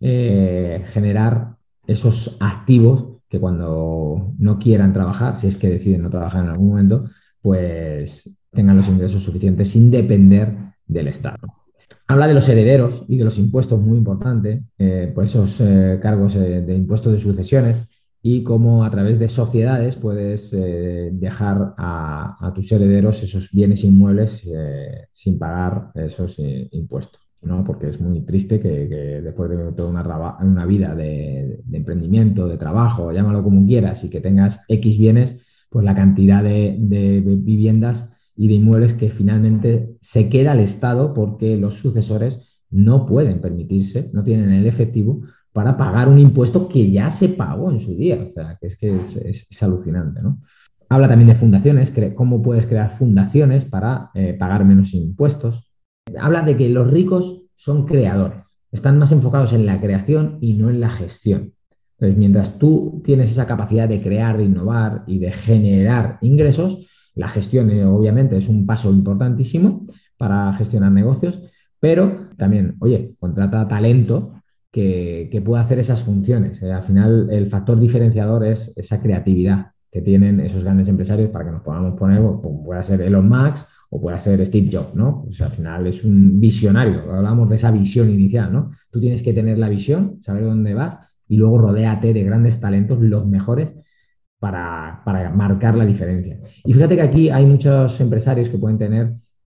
generar 0.91 1.55
esos 1.87 2.35
activos 2.41 3.06
que 3.29 3.39
cuando 3.39 4.33
no 4.37 4.59
quieran 4.59 4.93
trabajar, 4.93 5.37
si 5.37 5.47
es 5.47 5.57
que 5.57 5.69
deciden 5.69 6.03
no 6.03 6.09
trabajar 6.09 6.43
en 6.43 6.51
algún 6.51 6.69
momento, 6.69 7.05
pues 7.41 8.29
tengan 8.51 8.77
los 8.77 8.87
ingresos 8.87 9.23
suficientes 9.23 9.69
sin 9.69 9.91
depender 9.91 10.53
del 10.85 11.09
Estado. 11.09 11.57
Habla 12.07 12.27
de 12.27 12.33
los 12.33 12.47
herederos 12.47 13.03
y 13.09 13.17
de 13.17 13.25
los 13.25 13.37
impuestos, 13.37 13.81
muy 13.81 13.97
importante, 13.97 14.63
eh, 14.77 15.11
por 15.13 15.25
esos 15.25 15.59
eh, 15.59 15.99
cargos 16.01 16.35
eh, 16.35 16.61
de 16.61 16.75
impuestos 16.75 17.11
de 17.11 17.19
sucesiones 17.19 17.77
y 18.21 18.43
cómo 18.43 18.85
a 18.85 18.89
través 18.89 19.19
de 19.19 19.27
sociedades 19.27 19.97
puedes 19.97 20.51
dejar 20.51 21.75
a, 21.77 22.51
tus 22.55 22.71
herederos 22.71 23.21
esos 23.23 23.51
bienes 23.51 23.83
inmuebles 23.83 24.45
sin 25.13 25.39
pagar 25.39 25.91
esos 25.93 26.35
impuestos. 26.71 27.26
¿No? 27.41 27.63
Porque 27.63 27.89
es 27.89 28.01
muy 28.01 28.21
triste 28.21 28.59
que, 28.59 28.69
después 29.21 29.49
de 29.49 29.71
toda 29.73 29.89
una, 29.89 30.65
vida 30.65 30.95
de, 30.95 31.61
emprendimiento, 31.71 32.47
de 32.47 32.57
trabajo, 32.57 33.11
llámalo 33.11 33.43
como 33.43 33.65
quieras, 33.65 34.03
y 34.03 34.09
que 34.09 34.21
tengas 34.21 34.63
X 34.67 34.97
bienes, 34.97 35.41
pues 35.69 35.85
la 35.85 35.95
cantidad 35.95 36.43
de, 36.43 36.75
viviendas 36.77 38.11
y 38.35 38.47
de 38.47 38.55
inmuebles 38.55 38.93
que 38.93 39.09
finalmente 39.09 39.97
se 40.01 40.29
queda 40.29 40.51
al 40.51 40.59
Estado 40.59 41.13
porque 41.13 41.57
los 41.57 41.75
sucesores 41.75 42.59
no 42.69 43.05
pueden 43.05 43.41
permitirse, 43.41 44.09
no 44.13 44.23
tienen 44.23 44.51
el 44.51 44.67
efectivo 44.67 45.23
para 45.53 45.75
pagar 45.75 46.07
un 46.07 46.19
impuesto 46.19 46.69
que 46.69 46.91
ya 46.91 47.09
se 47.09 47.29
pagó 47.29 47.71
en 47.71 47.79
su 47.79 47.95
día. 47.95 48.27
O 48.29 48.31
sea, 48.31 48.57
que 48.61 48.67
es 48.67 48.77
que 48.77 48.95
es, 48.97 49.63
alucinante, 49.63 50.21
¿no? 50.21 50.39
Habla 50.89 51.07
también 51.07 51.29
de 51.29 51.35
fundaciones, 51.35 51.93
cómo 52.15 52.41
puedes 52.41 52.65
crear 52.67 52.97
fundaciones 52.97 53.65
para 53.65 54.11
eh, 54.13 54.35
pagar 54.37 54.63
menos 54.63 54.93
impuestos. 54.93 55.66
Habla 56.19 56.43
de 56.43 56.57
que 56.57 56.69
los 56.69 56.89
ricos 56.89 57.43
son 57.55 57.85
creadores, 57.85 58.57
están 58.71 58.99
más 58.99 59.11
enfocados 59.11 59.53
en 59.53 59.65
la 59.65 59.81
creación 59.81 60.37
y 60.41 60.53
no 60.53 60.69
en 60.69 60.79
la 60.79 60.89
gestión. 60.89 61.53
Entonces, 61.93 62.17
mientras 62.17 62.59
tú 62.59 63.01
tienes 63.03 63.31
esa 63.31 63.47
capacidad 63.47 63.89
de 63.89 64.01
crear, 64.01 64.37
de 64.37 64.45
innovar 64.45 65.03
y 65.07 65.17
de 65.17 65.31
generar 65.31 66.19
ingresos, 66.21 66.85
la 67.15 67.27
gestión 67.27 67.71
eh, 67.71 67.83
obviamente 67.83 68.37
es 68.37 68.47
un 68.47 68.65
paso 68.67 68.91
importantísimo 68.91 69.87
para 70.17 70.53
gestionar 70.53 70.91
negocios, 70.91 71.41
pero 71.79 72.29
también, 72.37 72.75
oye, 72.79 73.15
contrata 73.19 73.67
talento 73.67 74.33
que, 74.71 75.27
que 75.31 75.41
pueda 75.41 75.61
hacer 75.61 75.79
esas 75.79 76.03
funciones. 76.03 76.61
Eh, 76.61 76.71
al 76.71 76.83
final, 76.83 77.29
el 77.31 77.49
factor 77.49 77.79
diferenciador 77.79 78.45
es 78.45 78.71
esa 78.75 79.01
creatividad 79.01 79.71
que 79.91 80.01
tienen 80.01 80.39
esos 80.39 80.63
grandes 80.63 80.87
empresarios 80.87 81.31
para 81.31 81.45
que 81.45 81.51
nos 81.51 81.63
podamos 81.63 81.97
poner, 81.97 82.21
pueda 82.63 82.83
ser 82.83 83.01
Elon 83.01 83.27
Musk 83.27 83.67
o 83.89 84.01
pueda 84.01 84.19
ser 84.19 84.45
Steve 84.45 84.69
Jobs, 84.71 84.95
¿no? 84.95 85.25
Sea, 85.31 85.47
al 85.47 85.53
final 85.53 85.87
es 85.87 86.03
un 86.03 86.39
visionario, 86.39 87.11
hablamos 87.11 87.49
de 87.49 87.55
esa 87.55 87.71
visión 87.71 88.09
inicial, 88.09 88.51
¿no? 88.51 88.71
Tú 88.91 88.99
tienes 88.99 89.21
que 89.21 89.33
tener 89.33 89.57
la 89.57 89.69
visión, 89.69 90.19
saber 90.21 90.43
dónde 90.43 90.73
vas 90.73 90.97
y 91.27 91.37
luego 91.37 91.57
rodéate 91.57 92.13
de 92.13 92.23
grandes 92.23 92.59
talentos, 92.59 92.99
los 92.99 93.25
mejores, 93.25 93.73
para, 94.39 95.31
marcar 95.35 95.75
la 95.75 95.85
diferencia. 95.85 96.39
Y 96.63 96.73
fíjate 96.73 96.95
que 96.95 97.01
aquí 97.01 97.29
hay 97.29 97.45
muchos 97.45 97.99
empresarios 97.99 98.49
que 98.49 98.57
pueden 98.57 98.77
tener 98.77 99.13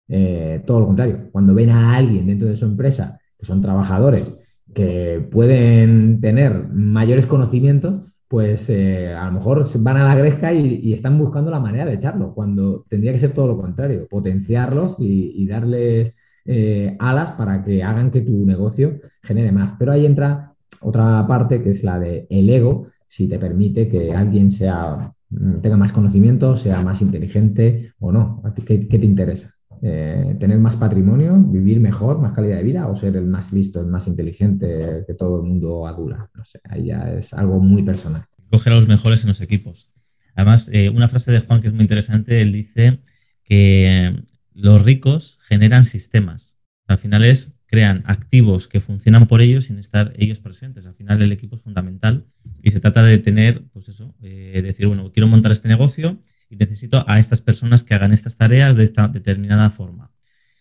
eh, 0.09 0.61
todo 0.65 0.81
lo 0.81 0.87
contrario. 0.87 1.29
Cuando 1.31 1.53
ven 1.53 1.69
a 1.69 1.95
alguien 1.95 2.27
dentro 2.27 2.47
de 2.47 2.57
su 2.57 2.65
empresa, 2.65 3.19
que 3.37 3.45
son 3.45 3.61
trabajadores, 3.61 4.35
que 4.73 5.25
pueden 5.31 6.19
tener 6.19 6.67
mayores 6.69 7.25
conocimientos, 7.25 8.01
pues 8.33 8.67
eh, 8.71 9.13
a 9.13 9.27
lo 9.27 9.33
mejor 9.33 9.63
van 9.83 9.97
a 9.97 10.05
la 10.05 10.15
gresca 10.15 10.51
y, 10.51 10.91
están 10.91 11.19
buscando 11.19 11.51
la 11.51 11.59
manera 11.59 11.85
de 11.85 11.93
echarlo, 11.93 12.33
cuando 12.33 12.83
tendría 12.89 13.11
que 13.11 13.19
ser 13.19 13.31
todo 13.31 13.45
lo 13.45 13.61
contrario, 13.61 14.07
potenciarlos 14.09 14.95
y, 14.97 15.45
darles 15.45 16.15
eh, 16.43 16.97
alas 16.97 17.33
para 17.33 17.63
que 17.63 17.83
hagan 17.83 18.09
que 18.09 18.21
tu 18.21 18.43
negocio 18.43 18.99
genere 19.21 19.51
más. 19.51 19.75
Pero 19.77 19.91
ahí 19.91 20.07
entra 20.07 20.51
otra 20.81 21.27
parte 21.27 21.61
que 21.61 21.69
es 21.69 21.83
la 21.83 21.99
de 21.99 22.25
ego, 22.31 22.87
si 23.05 23.29
te 23.29 23.37
permite 23.37 23.87
que 23.87 24.15
alguien 24.15 24.49
sea, 24.49 25.13
tenga 25.61 25.77
más 25.77 25.93
conocimiento, 25.93 26.57
sea 26.57 26.81
más 26.81 27.03
inteligente 27.03 27.93
o 27.99 28.11
no. 28.11 28.41
¿Qué, 28.65 28.87
qué 28.87 28.97
te 28.97 29.05
interesa? 29.05 29.51
Eh, 29.85 30.37
¿Tener 30.39 30.59
más 30.59 30.77
patrimonio, 30.77 31.35
vivir 31.37 31.81
mejor, 31.81 32.17
más 32.17 32.31
calidad 32.31 32.55
de 32.55 32.63
vida 32.63 32.87
o 32.87 32.95
ser 32.95 33.17
el 33.17 33.25
más 33.25 33.51
listo, 33.51 33.81
el 33.81 33.87
más 33.87 34.07
inteligente 34.07 35.03
que 35.05 35.13
todo 35.13 35.41
el 35.41 35.43
mundo 35.43 35.85
adula? 35.85 36.29
No 36.33 36.45
sé, 36.45 36.61
ahí 36.69 36.85
ya 36.85 37.13
es 37.13 37.33
algo 37.33 37.59
muy 37.59 37.83
personal. 37.83 38.23
Coger 38.49 38.71
a 38.71 38.77
los 38.77 38.87
mejores 38.87 39.23
en 39.23 39.27
los 39.27 39.41
equipos. 39.41 39.89
Además, 40.35 40.69
eh, 40.71 40.89
una 40.89 41.09
frase 41.09 41.33
de 41.33 41.41
Juan 41.41 41.59
que 41.59 41.67
es 41.67 41.73
muy 41.73 41.81
interesante, 41.81 42.41
él 42.41 42.53
dice 42.53 42.99
que 43.43 44.23
los 44.53 44.85
ricos 44.85 45.37
generan 45.41 45.83
sistemas. 45.83 46.57
Al 46.87 46.97
final 46.97 47.25
es, 47.25 47.53
crean 47.65 48.03
activos 48.05 48.69
que 48.69 48.79
funcionan 48.79 49.27
por 49.27 49.41
ellos 49.41 49.65
sin 49.65 49.79
estar 49.79 50.13
ellos 50.15 50.39
presentes. 50.39 50.85
Al 50.85 50.95
final 50.95 51.21
el 51.21 51.33
equipo 51.33 51.57
es 51.57 51.61
fundamental 51.61 52.25
y 52.61 52.71
se 52.71 52.79
trata 52.79 53.03
de 53.03 53.17
tener, 53.17 53.63
pues 53.73 53.89
eso, 53.89 54.15
eh, 54.21 54.61
decir, 54.63 54.87
bueno, 54.87 55.11
quiero 55.11 55.27
montar 55.27 55.51
este 55.51 55.67
negocio, 55.67 56.19
y 56.53 56.55
necesito 56.55 57.03
a 57.07 57.17
estas 57.17 57.41
personas 57.41 57.83
que 57.83 57.95
hagan 57.95 58.13
estas 58.13 58.37
tareas 58.37 58.75
de 58.75 58.83
esta 58.83 59.07
determinada 59.07 59.71
forma. 59.71 60.11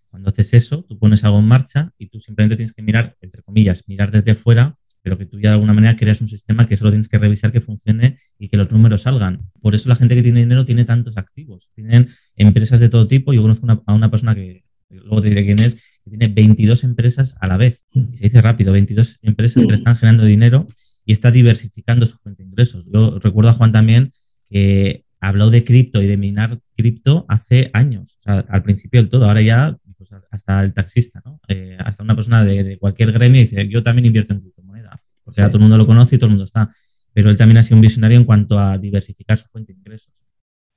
Cuando 0.08 0.30
haces 0.30 0.54
eso, 0.54 0.84
tú 0.84 0.98
pones 0.98 1.22
algo 1.22 1.38
en 1.38 1.44
marcha 1.44 1.92
y 1.98 2.06
tú 2.06 2.18
simplemente 2.18 2.56
tienes 2.56 2.72
que 2.72 2.82
mirar, 2.82 3.16
entre 3.20 3.42
comillas, 3.42 3.84
mirar 3.86 4.10
desde 4.10 4.34
fuera, 4.34 4.78
pero 5.02 5.18
que 5.18 5.26
tú 5.26 5.38
ya 5.38 5.50
de 5.50 5.54
alguna 5.54 5.74
manera 5.74 5.94
creas 5.96 6.22
un 6.22 6.28
sistema 6.28 6.66
que 6.66 6.78
solo 6.78 6.90
tienes 6.90 7.08
que 7.08 7.18
revisar 7.18 7.52
que 7.52 7.60
funcione 7.60 8.18
y 8.38 8.48
que 8.48 8.56
los 8.56 8.70
números 8.70 9.02
salgan. 9.02 9.50
Por 9.60 9.74
eso 9.74 9.88
la 9.88 9.96
gente 9.96 10.14
que 10.14 10.22
tiene 10.22 10.40
dinero 10.40 10.64
tiene 10.64 10.86
tantos 10.86 11.18
activos. 11.18 11.68
Tienen 11.74 12.08
empresas 12.36 12.80
de 12.80 12.88
todo 12.88 13.06
tipo. 13.06 13.34
Yo 13.34 13.42
conozco 13.42 13.66
a 13.84 13.92
una 13.92 14.10
persona 14.10 14.34
que 14.34 14.64
luego 14.88 15.20
te 15.20 15.28
diré 15.28 15.44
quién 15.44 15.58
es, 15.58 15.74
que 16.04 16.10
tiene 16.10 16.28
22 16.28 16.84
empresas 16.84 17.36
a 17.40 17.48
la 17.48 17.58
vez. 17.58 17.86
Y 17.92 18.16
se 18.16 18.24
dice 18.24 18.40
rápido, 18.40 18.72
22 18.72 19.18
empresas 19.20 19.62
que 19.62 19.68
le 19.68 19.74
están 19.74 19.96
generando 19.96 20.24
dinero 20.24 20.68
y 21.04 21.12
está 21.12 21.30
diversificando 21.30 22.06
su 22.06 22.16
fuente 22.16 22.42
de 22.42 22.48
ingresos. 22.48 22.86
Yo 22.90 23.18
recuerdo 23.18 23.50
a 23.50 23.54
Juan 23.54 23.72
también 23.72 24.12
que 24.48 25.04
habló 25.22 25.50
de 25.50 25.62
cripto 25.62 26.02
y 26.02 26.08
de 26.08 26.16
minar 26.16 26.60
cripto 26.76 27.24
hace 27.28 27.70
años, 27.72 28.16
o 28.18 28.22
sea, 28.22 28.38
al 28.48 28.62
principio 28.64 29.00
del 29.00 29.08
todo, 29.08 29.26
ahora 29.26 29.40
ya 29.40 29.78
pues, 29.96 30.10
hasta 30.32 30.62
el 30.64 30.74
taxista, 30.74 31.22
¿no? 31.24 31.40
Eh, 31.46 31.78
hasta 31.78 32.02
una 32.02 32.16
persona 32.16 32.44
de, 32.44 32.76
cualquier 32.76 33.12
gremio 33.12 33.40
dice, 33.40 33.68
yo 33.68 33.84
también 33.84 34.06
invierto 34.06 34.32
en 34.32 34.40
criptomoneda, 34.40 35.00
porque 35.22 35.40
ya 35.40 35.46
todo 35.46 35.58
el 35.58 35.62
mundo 35.62 35.78
lo 35.78 35.86
conoce 35.86 36.16
y 36.16 36.18
todo 36.18 36.26
el 36.26 36.32
mundo 36.32 36.44
está, 36.44 36.74
pero 37.12 37.30
él 37.30 37.36
también 37.36 37.58
ha 37.58 37.62
sido 37.62 37.76
un 37.76 37.82
visionario 37.82 38.18
en 38.18 38.24
cuanto 38.24 38.58
a 38.58 38.76
diversificar 38.78 39.38
su 39.38 39.46
fuente 39.46 39.72
de 39.72 39.78
ingresos, 39.78 40.12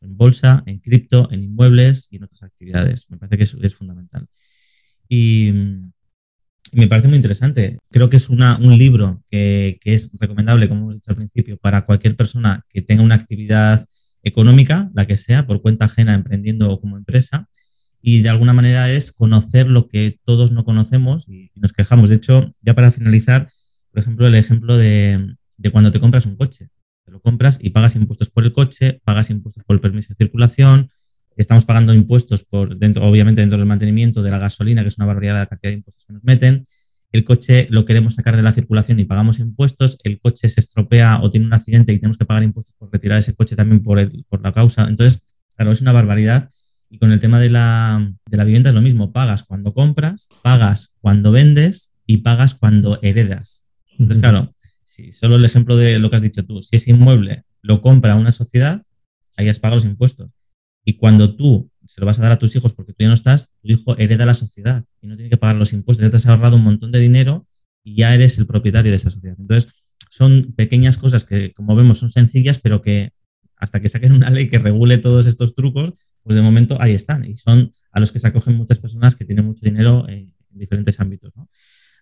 en 0.02 0.16
bolsa, 0.16 0.62
en 0.68 0.78
cripto, 0.78 1.28
en 1.32 1.44
inmuebles 1.44 2.08
y 2.12 2.18
en 2.18 2.26
otras 2.26 2.44
actividades. 2.44 3.10
Me 3.10 3.18
parece 3.18 3.38
que 3.38 3.44
es, 3.46 3.58
es 3.60 3.76
fundamental. 3.76 4.28
Y, 5.10 5.52
me 6.72 6.88
parece 6.88 7.08
muy 7.08 7.18
interesante. 7.18 7.78
Creo 7.90 8.10
que 8.10 8.18
es 8.18 8.30
una, 8.30 8.58
un 8.58 8.78
libro 8.78 9.24
que, 9.30 9.78
que, 9.82 9.94
es 9.94 10.12
recomendable, 10.20 10.68
como 10.68 10.82
hemos 10.82 10.96
dicho 10.96 11.12
al 11.12 11.16
principio, 11.16 11.58
para 11.58 11.86
cualquier 11.86 12.16
persona 12.16 12.66
que 12.70 12.82
tenga 12.82 13.02
una 13.04 13.16
actividad 13.16 13.88
económica, 14.26 14.90
la 14.94 15.06
que 15.08 15.16
sea, 15.16 15.48
por 15.48 15.62
cuenta 15.62 15.86
ajena, 15.86 16.14
emprendiendo 16.14 16.70
o 16.70 16.82
como 16.82 16.98
empresa, 16.98 17.48
y 18.02 18.22
de 18.22 18.30
alguna 18.30 18.54
manera 18.54 18.92
es 18.92 19.12
conocer 19.12 19.68
lo 19.68 19.88
que 19.88 20.20
todos 20.26 20.52
no 20.52 20.66
conocemos 20.66 21.28
y, 21.28 21.52
nos 21.56 21.74
quejamos. 21.74 22.10
De 22.10 22.16
hecho, 22.18 22.52
ya 22.62 22.76
para 22.76 22.92
finalizar, 22.92 23.50
por 23.92 24.00
ejemplo, 24.00 24.28
el 24.28 24.36
ejemplo 24.36 24.78
de, 24.78 25.36
cuando 25.72 25.92
te 25.92 26.00
compras 26.00 26.26
un 26.26 26.36
coche. 26.36 26.70
Te 27.06 27.12
lo 27.12 27.22
compras 27.22 27.58
y 27.62 27.70
pagas 27.70 27.96
impuestos 27.96 28.30
por 28.30 28.44
el 28.44 28.52
coche, 28.52 29.00
pagas 29.04 29.30
impuestos 29.30 29.64
por 29.64 29.76
el 29.76 29.80
permiso 29.80 30.10
de 30.10 30.16
circulación, 30.16 30.90
estamos 31.36 31.66
pagando 31.66 31.94
impuestos 31.94 32.44
por 32.44 32.78
dentro, 32.78 33.04
obviamente 33.06 33.42
dentro 33.42 33.58
del 33.58 33.68
mantenimiento 33.68 34.24
de 34.24 34.32
la 34.32 34.40
gasolina, 34.40 34.82
que 34.82 34.90
es 34.90 34.98
una 34.98 35.06
barbaridad 35.08 35.36
la 35.36 35.46
cantidad 35.46 35.72
de 35.72 35.78
impuestos 35.78 36.06
que 36.06 36.14
nos 36.14 36.24
meten, 36.24 36.64
el 37.16 37.24
coche 37.24 37.68
lo 37.70 37.86
queremos 37.86 38.16
sacar 38.16 38.36
de 38.36 38.44
la 38.44 38.52
circulación 38.52 39.00
y 39.00 39.06
pagamos 39.06 39.40
impuestos, 39.40 39.98
el 40.04 40.20
coche 40.20 40.50
se 40.50 40.60
estropea 40.60 41.22
o 41.22 41.30
tiene 41.30 41.48
un 41.48 41.54
accidente 41.54 41.94
y 41.94 41.98
tenemos 41.98 42.18
que 42.18 42.26
pagar 42.26 42.44
impuestos 42.44 42.76
por 42.76 42.92
retirar 42.92 43.20
ese 43.20 43.34
coche 43.34 43.56
también 43.56 43.82
por, 43.82 44.00
por 44.28 44.44
la 44.44 44.52
causa. 44.52 44.88
Entonces, 44.88 45.22
claro, 45.56 45.72
es 45.72 45.82
una 45.82 45.92
barbaridad. 45.92 46.50
Y 46.90 47.00
con 47.00 47.12
el 47.12 47.20
tema 47.20 47.40
de 47.40 47.50
la, 47.50 48.14
de 48.30 48.38
la 48.38 48.44
vivienda 48.44 48.70
es 48.70 48.76
lo 48.76 48.82
mismo, 48.82 49.12
pagas 49.12 49.44
cuando 49.44 49.74
compras, 49.74 50.30
pagas 50.44 50.94
cuando 51.02 51.32
vendes 51.32 51.92
y 52.06 52.18
pagas 52.18 52.54
cuando 52.54 53.00
heredas. 53.02 53.64
Entonces, 53.98 54.22
claro, 54.22 54.54
si 54.84 55.12
solo 55.12 55.38
el 55.38 55.46
ejemplo 55.46 55.78
de 55.78 56.00
lo 56.00 56.10
que 56.10 56.18
has 56.18 56.22
dicho 56.22 56.46
tú, 56.46 56.62
si 56.62 56.76
ese 56.76 56.92
inmueble 56.92 57.44
lo 57.62 57.82
compra 57.82 58.16
una 58.16 58.32
sociedad, 58.32 58.84
ahí 59.38 59.50
has 59.50 59.60
pagado 59.60 59.78
los 59.78 59.86
impuestos. 59.86 60.30
Y 60.86 60.94
cuando 60.94 61.36
tú 61.36 61.70
se 61.96 62.02
lo 62.02 62.08
vas 62.08 62.20
a 62.20 62.24
dar 62.24 62.34
a 62.34 62.40
tus 62.40 62.54
hijos 62.58 62.74
porque 62.74 62.92
tú 62.92 62.98
ya 63.06 63.08
no 63.08 63.14
estás, 63.14 63.54
tu 63.62 63.70
hijo 63.70 63.98
hereda 63.98 64.26
la 64.26 64.34
sociedad 64.34 64.84
y 65.00 65.08
no 65.08 65.16
tiene 65.16 65.30
que 65.30 65.38
pagar 65.38 65.56
los 65.56 65.72
impuestos. 65.72 66.06
Ya 66.06 66.10
te 66.10 66.18
has 66.18 66.26
ahorrado 66.26 66.58
un 66.58 66.64
montón 66.66 66.92
de 66.92 67.00
dinero 67.00 67.48
y 67.86 67.96
ya 67.96 68.14
eres 68.14 68.38
el 68.38 68.46
propietario 68.46 68.92
de 68.92 68.98
esa 68.98 69.10
sociedad. 69.10 69.38
Entonces, 69.40 69.72
son 70.10 70.52
pequeñas 70.58 70.98
cosas 70.98 71.24
que, 71.24 71.54
como 71.54 71.74
vemos, 71.74 72.00
son 72.00 72.10
sencillas, 72.10 72.60
pero 72.60 72.82
que 72.82 73.12
hasta 73.56 73.80
que 73.80 73.88
saquen 73.88 74.12
una 74.12 74.30
ley 74.30 74.50
que 74.50 74.60
regule 74.60 74.98
todos 74.98 75.26
estos 75.26 75.56
trucos, 75.56 75.94
pues 76.22 76.36
de 76.36 76.42
momento 76.42 76.76
ahí 76.82 76.94
están. 76.94 77.24
Y 77.24 77.38
son 77.38 77.72
a 77.94 78.02
los 78.02 78.12
que 78.12 78.20
se 78.20 78.28
acogen 78.28 78.56
muchas 78.56 78.80
personas 78.80 79.16
que 79.16 79.24
tienen 79.24 79.46
mucho 79.46 79.62
dinero 79.64 80.06
en 80.10 80.34
diferentes 80.50 81.00
ámbitos. 81.00 81.32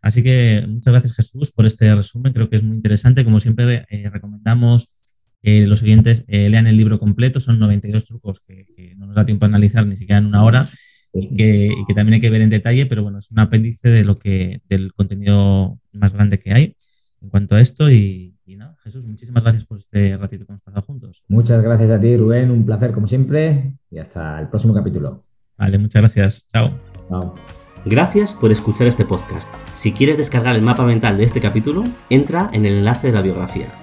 Así 0.01 0.23
que 0.23 0.65
muchas 0.67 0.91
gracias 0.91 1.13
Jesús 1.13 1.51
por 1.51 1.67
este 1.67 1.93
resumen. 1.93 2.33
Creo 2.33 2.49
que 2.49 2.55
es 2.55 2.63
muy 2.63 2.77
interesante. 2.77 3.23
Como 3.23 3.39
siempre, 3.39 3.85
eh, 3.89 4.09
recomendamos 4.09 4.89
los 5.43 5.83
oyentes 5.83 6.23
eh, 6.27 6.49
lean 6.49 6.67
el 6.67 6.77
libro 6.77 6.99
completo, 6.99 7.39
son 7.39 7.59
92 7.59 8.05
trucos 8.05 8.39
que, 8.39 8.93
no 8.97 9.07
nos 9.07 9.15
da 9.15 9.25
tiempo 9.25 9.45
a 9.45 9.49
analizar 9.49 9.85
ni 9.85 9.97
siquiera 9.97 10.19
en 10.19 10.27
una 10.27 10.43
hora 10.43 10.69
y 11.13 11.35
que, 11.35 11.93
también 11.93 12.15
hay 12.15 12.21
que 12.21 12.29
ver 12.29 12.41
en 12.41 12.49
detalle, 12.49 12.85
pero 12.85 13.03
bueno, 13.03 13.19
es 13.19 13.29
un 13.29 13.39
apéndice 13.39 13.89
de 13.89 14.03
lo 14.03 14.17
que, 14.17 14.61
del 14.69 14.93
contenido 14.93 15.79
más 15.91 16.13
grande 16.13 16.39
que 16.39 16.53
hay 16.53 16.75
en 17.21 17.29
cuanto 17.29 17.55
a 17.55 17.61
esto 17.61 17.91
y, 17.91 18.35
nada, 18.45 18.75
Jesús, 18.83 19.05
muchísimas 19.05 19.43
gracias 19.43 19.65
por 19.65 19.77
este 19.77 20.15
ratito 20.17 20.45
que 20.45 20.51
hemos 20.51 20.61
pasado 20.61 20.85
juntos. 20.85 21.23
Muchas 21.27 21.61
gracias 21.63 21.89
a 21.91 21.99
ti, 21.99 22.15
Rubén, 22.15 22.51
un 22.51 22.65
placer 22.65 22.91
como 22.91 23.07
siempre 23.07 23.73
y 23.89 23.97
hasta 23.97 24.39
el 24.39 24.47
próximo 24.47 24.73
capítulo. 24.73 25.25
Vale, 25.57 25.77
muchas 25.77 26.01
gracias, 26.01 26.47
chao. 26.47 26.71
Chao. 27.09 27.35
Gracias 27.85 28.33
por 28.33 28.51
escuchar 28.51 28.87
este 28.87 29.03
podcast. 29.03 29.49
Si 29.75 29.91
quieres 29.91 30.17
descargar 30.17 30.55
el 30.55 30.61
mapa 30.61 30.85
mental 30.85 31.17
de 31.17 31.25
este 31.25 31.41
capítulo, 31.41 31.83
entra 32.09 32.49
en 32.53 32.65
el 32.65 32.75
enlace 32.75 33.07
de 33.07 33.13
la 33.13 33.21
biografía. 33.21 33.82